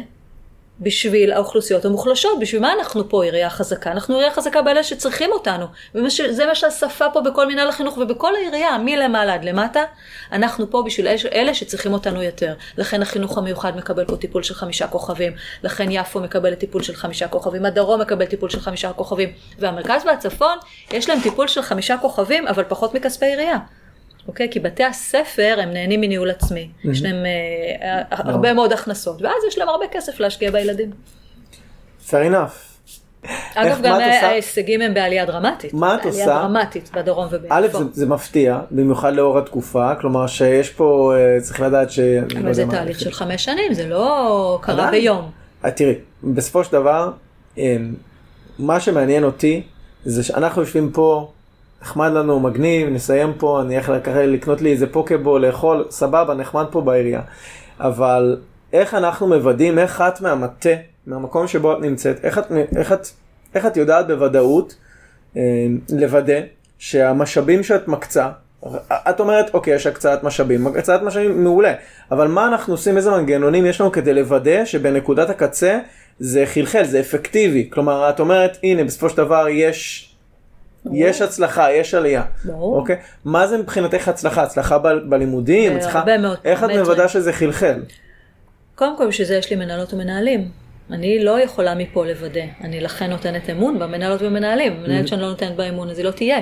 [0.83, 2.39] בשביל האוכלוסיות המוחלשות.
[2.41, 3.91] בשביל מה אנחנו פה עירייה חזקה?
[3.93, 5.67] אנחנו עירייה חזקה באלה שצריכים אותנו.
[5.95, 9.83] וזה מה שהשפה פה בכל מנהל החינוך ובכל העירייה, מלמעלה עד למטה.
[10.33, 12.55] אנחנו פה בשביל אלה- שצריכים אותנו יותר.
[12.79, 15.33] לכן החינוך המיוחד מקבל פה טיפול של חמישה כוכבים.
[15.63, 17.65] לכן יפו מקבלת טיפול של חמישה כוכבים.
[17.65, 19.33] הדרום מקבל טיפול של חמישה כוכבים.
[19.59, 20.59] והמרכז והצפון,
[20.93, 23.57] יש להם טיפול של חמישה כוכבים, אבל פחות מכספי עירייה.
[24.29, 24.49] אוקיי?
[24.51, 26.69] כי בתי הספר הם נהנים מניהול עצמי.
[26.85, 30.91] יש להם אה, הרבה מאוד הכנסות, ואז יש להם הרבה כסף להשקיע בילדים.
[32.09, 32.73] fair enough.
[33.55, 34.01] אגב, גם?
[34.01, 35.75] ההישגים הם בעלייה דרמטית.
[35.75, 36.39] מה את בעלייה עושה?
[36.43, 37.55] דרמטית בדרום וביפו.
[37.55, 41.99] א', זה, זה מפתיע, במיוחד לאור התקופה, כלומר שיש פה, אה, צריך לדעת ש...
[41.99, 44.91] לא אבל זה יודע מה- תהליך של חמש שנים, זה לא קרה.
[44.91, 45.31] ביום.
[45.65, 45.95] אה, תראי,
[46.25, 47.11] בסופו של דבר,
[47.59, 47.77] אה,
[48.59, 49.63] מה שמעניין אותי,
[50.05, 51.31] זה שאנחנו יושבים פה,
[51.83, 56.81] נחמד לנו, מגניב, נסיים פה, אני אלך לקנות לי איזה פוקבול, לאכול, סבבה, נחמד פה
[56.81, 57.21] בעירייה.
[57.81, 58.41] אבל
[58.73, 60.71] איך אנחנו מוודאים, איך את מהמטה,
[61.07, 63.07] מהמקום שבו את נמצאת, איך את, איך את,
[63.55, 64.77] איך את יודעת בוודאות
[65.37, 65.43] אה,
[65.93, 66.41] לוודא
[66.79, 68.29] שהמשאבים שאת מקצה,
[68.91, 71.73] את אומרת, אוקיי, יש הקצאת משאבים, הקצאת משאבים מעולה,
[72.11, 75.79] אבל מה אנחנו עושים, איזה מנגנונים יש לנו כדי לוודא שבנקודת הקצה
[76.19, 77.71] זה חלחל, זה אפקטיבי.
[77.73, 80.12] כלומר, את אומרת, הנה, בסופו של דבר יש,
[80.93, 82.23] יש הצלחה, יש עלייה.
[82.45, 82.77] ברור.
[82.77, 82.97] אוקיי?
[83.25, 84.43] מה זה מבחינתך הצלחה?
[84.43, 85.73] הצלחה ב- בלימודים?
[85.73, 86.19] בהרבה הצלחה...
[86.19, 86.81] מאוד איך את פרמטרים.
[86.85, 87.83] מוודא שזה חלחל?
[88.75, 90.49] קודם כל, בשביל זה יש לי מנהלות ומנהלים.
[90.91, 92.41] אני לא יכולה מפה לוודא.
[92.61, 94.83] אני לכן נותנת אמון במנהלות ומנהלים.
[94.83, 96.39] מנהלת שאני לא נותנת בה אמון, אז היא לא תהיה.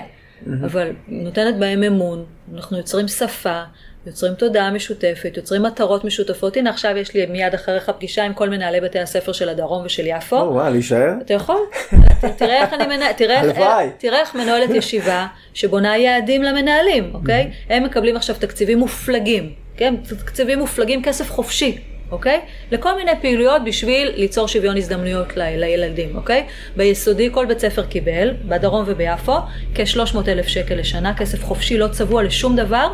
[0.64, 2.24] אבל נותנת בהם אמון,
[2.54, 3.62] אנחנו יוצרים שפה,
[4.06, 6.56] יוצרים תודעה משותפת, יוצרים מטרות משותפות.
[6.56, 10.06] הנה עכשיו יש לי מיד אחריך פגישה עם כל מנהלי בתי הספר של הדרום ושל
[10.06, 10.36] יפו.
[10.40, 11.12] או, וואי, להישאר?
[11.24, 11.56] אתה יכול,
[12.38, 13.88] תראה איך אני מנהל, תראה, איך- הלוואי.
[13.98, 17.50] תראה איך מנוהלת ישיבה שבונה יעדים למנהלים, אוקיי?
[17.68, 19.94] הם מקבלים עכשיו תקציבים מופלגים, כן?
[20.20, 21.78] תקציבים מופלגים, כסף חופשי,
[22.12, 22.40] אוקיי?
[22.72, 26.44] לכל מיני פעילויות בשביל ליצור שוויון הזדמנויות ל- לילדים, אוקיי?
[26.76, 29.36] ביסודי כל בית ספר קיבל, בדרום וביפו,
[29.74, 32.86] כ-300 אלף שקל לשנה, כסף חופשי, לא צבוע לשום דבר,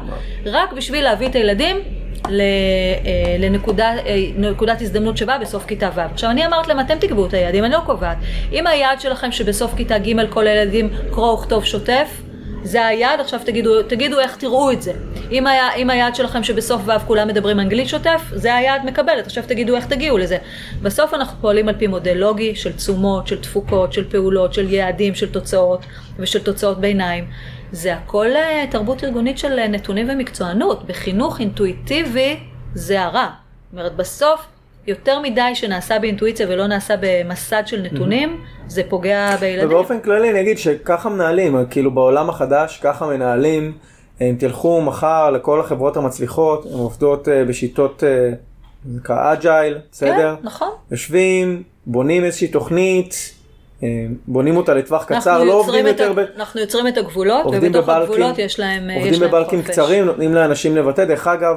[0.46, 1.76] רק בשביל להביא את הילדים
[2.28, 2.46] ל- אה,
[3.06, 6.00] אה, הזדמנות שווה בסוף כיתה ו'.
[6.00, 8.16] עכשיו אני אמרת להם, אתם תקבעו את היעדים, אני לא קובעת.
[8.52, 12.08] אם היעד שלכם שבסוף כיתה ג' כל הילדים קרוא וכתוב שוטף,
[12.66, 14.92] זה היעד, עכשיו תגידו, תגידו איך תראו את זה.
[15.30, 19.44] אם, היה, אם היעד שלכם שבסוף ו' כולם מדברים אנגלית שוטף, זה היעד מקבלת, עכשיו
[19.46, 20.38] תגידו איך תגיעו לזה.
[20.82, 25.14] בסוף אנחנו פועלים על פי מודל לוגי של תשומות, של תפוקות, של פעולות, של יעדים,
[25.14, 25.86] של תוצאות
[26.18, 27.24] ושל תוצאות ביניים.
[27.72, 30.86] זה הכל אה, תרבות ארגונית של אה, נתונים ומקצוענות.
[30.86, 32.36] בחינוך אינטואיטיבי
[32.74, 33.28] זה הרע.
[33.64, 34.46] זאת אומרת, בסוף,
[34.87, 39.68] יותר מדי שנעשה באינטואיציה ולא נעשה במסד של נתונים, זה פוגע בילדים.
[39.68, 43.72] ובאופן כללי אני אגיד שככה מנהלים, כאילו בעולם החדש ככה מנהלים,
[44.20, 48.30] אם תלכו מחר לכל החברות המצליחות, הן עובדות אה, בשיטות, אה,
[48.84, 50.37] זה נקרא אג'ייל, בסדר?
[50.37, 50.68] כן, נכון.
[50.91, 53.34] יושבים, בונים איזושהי תוכנית,
[53.82, 53.89] אה,
[54.26, 56.18] בונים אותה לטווח קצר, לא עובדים יותר ב...
[56.18, 59.62] אנחנו יוצרים את הגבולות, ובתוך הגבולות יש להם עובדים בבלקים.
[59.62, 61.05] קצרים, נותנים לאנשים לבטא.
[61.05, 61.57] דרך אגב,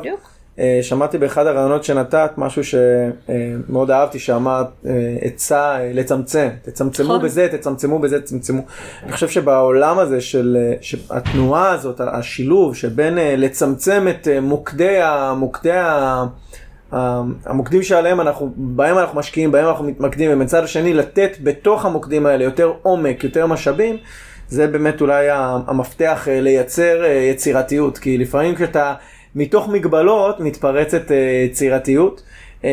[0.82, 4.92] שמעתי באחד הרעיונות שנתת משהו שמאוד אהבתי, שאמרת אה,
[5.22, 7.22] עצה אה, לצמצם, תצמצמו נכון.
[7.26, 8.62] בזה, תצמצמו בזה, תצמצמו.
[9.04, 15.00] אני חושב שבעולם הזה של אה, התנועה הזאת, השילוב שבין אה, לצמצם את אה, מוקדי.
[15.36, 15.80] מוקדי
[16.92, 22.44] המוקדים שעליהם אנחנו, בהם אנחנו משקיעים, בהם אנחנו מתמקדים, ומצד השני לתת בתוך המוקדים האלה
[22.44, 23.98] יותר עומק, יותר משאבים,
[24.50, 25.28] זה באמת אולי
[25.68, 28.94] המפתח אה, לייצר אה, יצירתיות, כי לפעמים כשאתה
[29.36, 32.22] מתוך מגבלות מתפרצת אה, יצירתיות.
[32.64, 32.70] אה,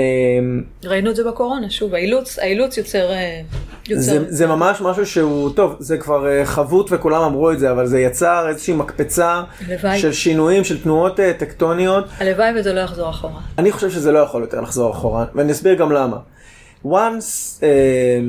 [0.84, 3.12] ראינו את זה בקורונה, שוב, האילוץ, האילוץ יוצר...
[3.12, 3.40] אה,
[3.88, 4.02] יוצר...
[4.02, 8.00] זה, זה ממש משהו שהוא, טוב, זה כבר חבוט וכולם אמרו את זה, אבל זה
[8.00, 9.98] יצר איזושהי מקפצה הלוואי.
[9.98, 12.04] של שינויים, של תנועות טקטוניות.
[12.18, 13.40] הלוואי וזה לא יחזור אחורה.
[13.58, 16.16] אני חושב שזה לא יכול יותר לחזור אחורה, ואני אסביר גם למה.
[16.84, 18.20] once אה,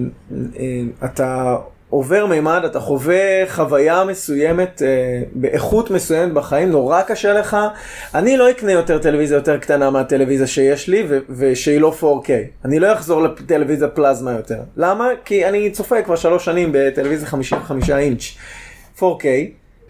[0.60, 1.56] אה, אתה
[1.90, 7.58] עובר מימד, אתה חווה חוויה מסוימת, אה, באיכות מסוימת בחיים, נורא קשה לך.
[8.16, 12.30] אני לא אקנה יותר טלוויזיה יותר קטנה מהטלוויזיה שיש לי, ושהיא לא 4K.
[12.66, 14.60] אני לא אחזור לטלוויזיה פלזמה יותר.
[14.78, 15.10] למה?
[15.26, 18.24] כי אני צופה כבר שלוש שנים בטלוויזיה 55 אינץ'
[19.00, 19.26] 4K.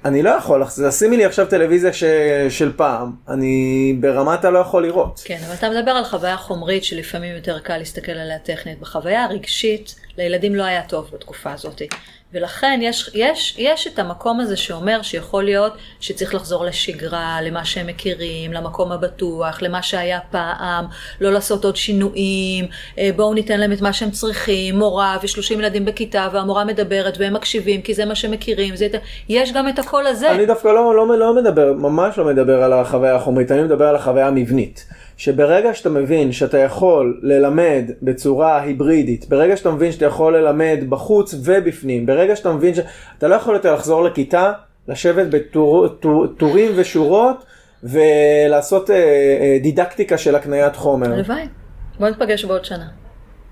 [0.05, 2.03] אני לא יכול, שימי לי עכשיו טלוויזיה ש...
[2.49, 5.21] של פעם, אני ברמת הלא יכול לראות.
[5.25, 8.79] כן, אבל אתה מדבר על חוויה חומרית שלפעמים יותר קל להסתכל עליה טכנית.
[8.79, 11.81] בחוויה הרגשית, לילדים לא היה טוב בתקופה הזאת.
[12.33, 17.87] ולכן יש, יש, יש את המקום הזה שאומר שיכול להיות שצריך לחזור לשגרה, למה שהם
[17.87, 20.85] מכירים, למקום הבטוח, למה שהיה פעם,
[21.21, 22.65] לא לעשות עוד שינויים,
[22.97, 27.33] אה, בואו ניתן להם את מה שהם צריכים, מורה ו-30 ילדים בכיתה והמורה מדברת והם
[27.33, 28.87] מקשיבים כי זה מה שהם מכירים, זה,
[29.29, 30.31] יש גם את הקול הזה.
[30.31, 33.95] אני דווקא לא, לא, לא מדבר, ממש לא מדבר על החוויה החומרית, אני מדבר על
[33.95, 34.85] החוויה המבנית.
[35.17, 41.35] שברגע שאתה מבין שאתה יכול ללמד בצורה היברידית, ברגע שאתה מבין שאתה יכול ללמד בחוץ
[41.43, 44.51] ובפנים, ברגע שאתה מבין שאתה לא יכול יותר לחזור לכיתה,
[44.87, 47.45] לשבת בטורים ושורות
[47.83, 51.13] ולעשות אה, אה, דידקטיקה של הקניית חומר.
[51.13, 51.47] הלוואי.
[51.99, 52.87] בוא נפגש בעוד שנה.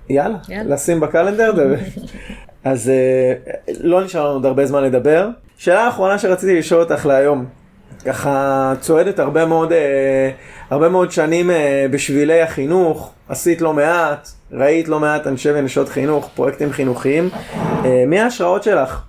[0.09, 0.73] יאללה, יאללה.
[0.73, 1.75] לשים בקלנדר.
[2.63, 3.33] אז אה,
[3.79, 5.29] לא נשאר לנו עוד הרבה זמן לדבר.
[5.57, 7.45] שאלה אחרונה שרציתי לשאול אותך להיום.
[8.05, 10.29] ככה צועדת הרבה מאוד, אה,
[10.69, 16.29] הרבה מאוד שנים אה, בשבילי החינוך, עשית לא מעט, ראית לא מעט אנשי ונשות חינוך,
[16.35, 17.29] פרויקטים חינוכיים.
[17.85, 19.01] אה, מי ההשראות שלך?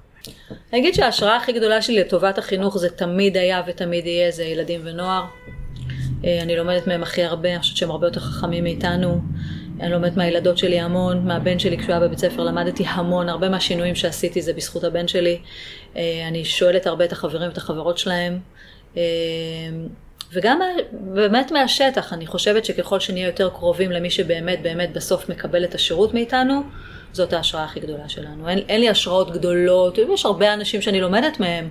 [0.73, 4.81] אני אגיד שההשראה הכי גדולה שלי לטובת החינוך זה תמיד היה ותמיד יהיה, זה ילדים
[4.85, 5.25] ונוער.
[6.25, 9.21] אה, אני לומדת מהם הכי הרבה, אני חושבת שהם הרבה יותר חכמים מאיתנו.
[9.81, 13.95] אני לומדת מהילדות שלי המון, מהבן שלי כשהוא היה בבית ספר למדתי המון, הרבה מהשינויים
[13.95, 15.39] שעשיתי זה בזכות הבן שלי.
[15.97, 18.39] אה, אני שואלת הרבה את החברים ואת החברות שלהם.
[18.97, 19.03] אה,
[20.33, 25.75] וגם באמת מהשטח, אני חושבת שככל שנהיה יותר קרובים למי שבאמת באמת בסוף מקבל את
[25.75, 26.63] השירות מאיתנו,
[27.13, 28.49] זאת ההשראה הכי גדולה שלנו.
[28.49, 31.69] אין, אין לי השראות גדולות, יש הרבה אנשים שאני לומדת מהם,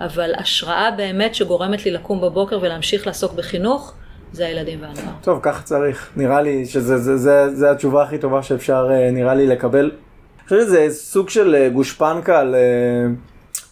[0.00, 3.94] אבל השראה באמת שגורמת לי לקום בבוקר ולהמשיך לעסוק בחינוך,
[4.32, 5.14] זה הילדים והנוער.
[5.22, 6.10] טוב, ככה צריך.
[6.16, 9.90] נראה לי שזה זה, זה, זה התשובה הכי טובה שאפשר, אה, נראה לי, לקבל.
[10.38, 12.60] אני חושב שזה סוג של אה, גושפנקה על, אה,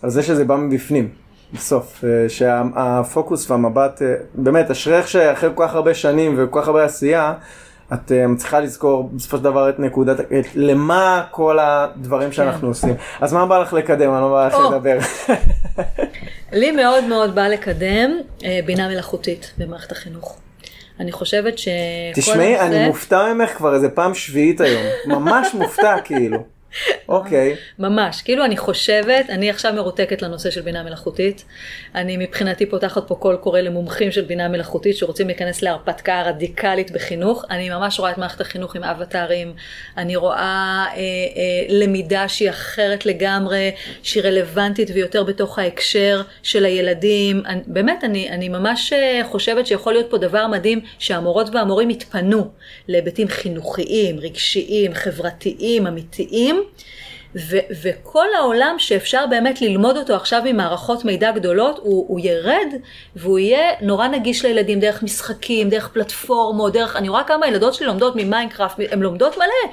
[0.03, 1.09] על זה שזה בא מבפנים,
[1.55, 2.05] בסוף.
[2.05, 7.35] אה, שהפוקוס והמבט, אה, באמת, אשריך שאחרי כל כך הרבה שנים וכל כך הרבה עשייה,
[7.93, 12.95] את אה, מצליחה לזכור בסופו של דבר את נקודת, את למה כל הדברים שאנחנו עושים.
[13.21, 14.11] אז מה בא לך לקדם?
[14.11, 14.71] מה בא לך או.
[14.71, 14.99] לדבר?
[16.53, 18.11] לי מאוד מאוד בא לקדם
[18.67, 20.39] בינה מלאכותית במערכת החינוך.
[21.01, 21.71] אני חושבת שכל
[22.15, 22.61] תשמעי.
[22.61, 24.83] אני מופתע ממך כבר איזה פעם שביעית היום.
[25.07, 26.54] ממש מופתע כאילו.
[27.09, 27.57] אוקיי.
[27.79, 31.45] ממש, כאילו אני חושבת, אני עכשיו מרותקת לנושא של בינה מלאכותית.
[31.95, 37.45] אני מבחינתי פותחת פה קול קורא למומחים של בינה מלאכותית שרוצים להיכנס להרפתקה רדיקלית בחינוך.
[37.51, 39.55] אני ממש רואה את מערכת החינוך עם אבטארים,
[39.97, 41.03] אני רואה אה, אה,
[41.69, 43.71] למידה שהיא אחרת לגמרי,
[44.03, 47.43] שהיא רלוונטית ויותר בתוך ההקשר של הילדים.
[47.47, 52.51] אני, באמת, אני, אני ממש אה, חושבת שיכול להיות פה דבר מדהים שהמורות והמורים יתפנו
[52.89, 56.64] להיבטים חינוכיים, רגשיים, חברתיים, אמיתיים.
[57.37, 62.75] ו- וכל העולם שאפשר באמת ללמוד אותו עכשיו עם מערכות מידע גדולות, הוא, הוא ירד
[63.17, 67.87] והוא יהיה נורא נגיש לילדים דרך משחקים, דרך פלטפורמות, דרך, אני רואה כמה ילדות שלי
[67.87, 69.73] לומדות ממיינקראפט, הן לומדות מלא.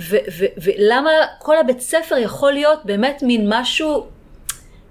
[0.00, 4.06] ו- ו- ולמה כל הבית ספר יכול להיות באמת מין משהו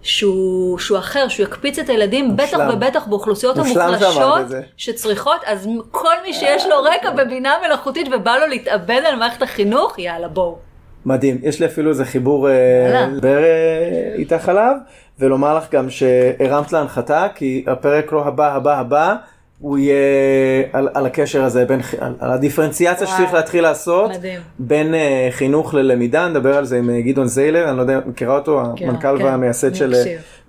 [0.02, 2.70] שהוא, שהוא אחר, שהוא יקפיץ את הילדים, בטח מושלם.
[2.74, 4.42] ובטח באוכלוסיות המוחלשות.
[4.78, 10.00] שצריכות, אז כל מי שיש לו רקע בבינה מלאכותית ובא לו להתאבד על מערכת החינוך,
[10.00, 10.65] יאללה בואו.
[11.06, 13.08] מדהים, יש לי אפילו איזה חיבור אה.
[13.08, 14.76] לדבר אה, איתך עליו,
[15.20, 19.16] ולומר לך גם שהרמת להנחתה, כי הפרק לא הבא הבא הבא,
[19.60, 19.96] הוא יהיה
[20.74, 23.18] על, על הקשר הזה, בין, על, על הדיפרנציאציה וואו.
[23.18, 24.40] שצריך להתחיל לעשות, מדהים.
[24.60, 28.62] בין אה, חינוך ללמידה, נדבר על זה עם גדעון זיילר, אני לא יודע, מכירה אותו,
[28.62, 29.94] המנכ"ל כן, והמייסד של.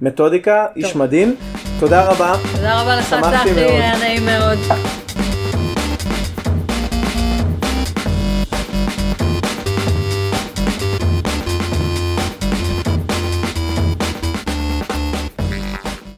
[0.01, 0.97] מתודיקה, איש.
[0.97, 1.37] מדהים,
[1.81, 2.35] תודה רבה.
[2.57, 3.51] תודה רבה לך צחי.
[3.51, 4.59] היה נעים מאוד.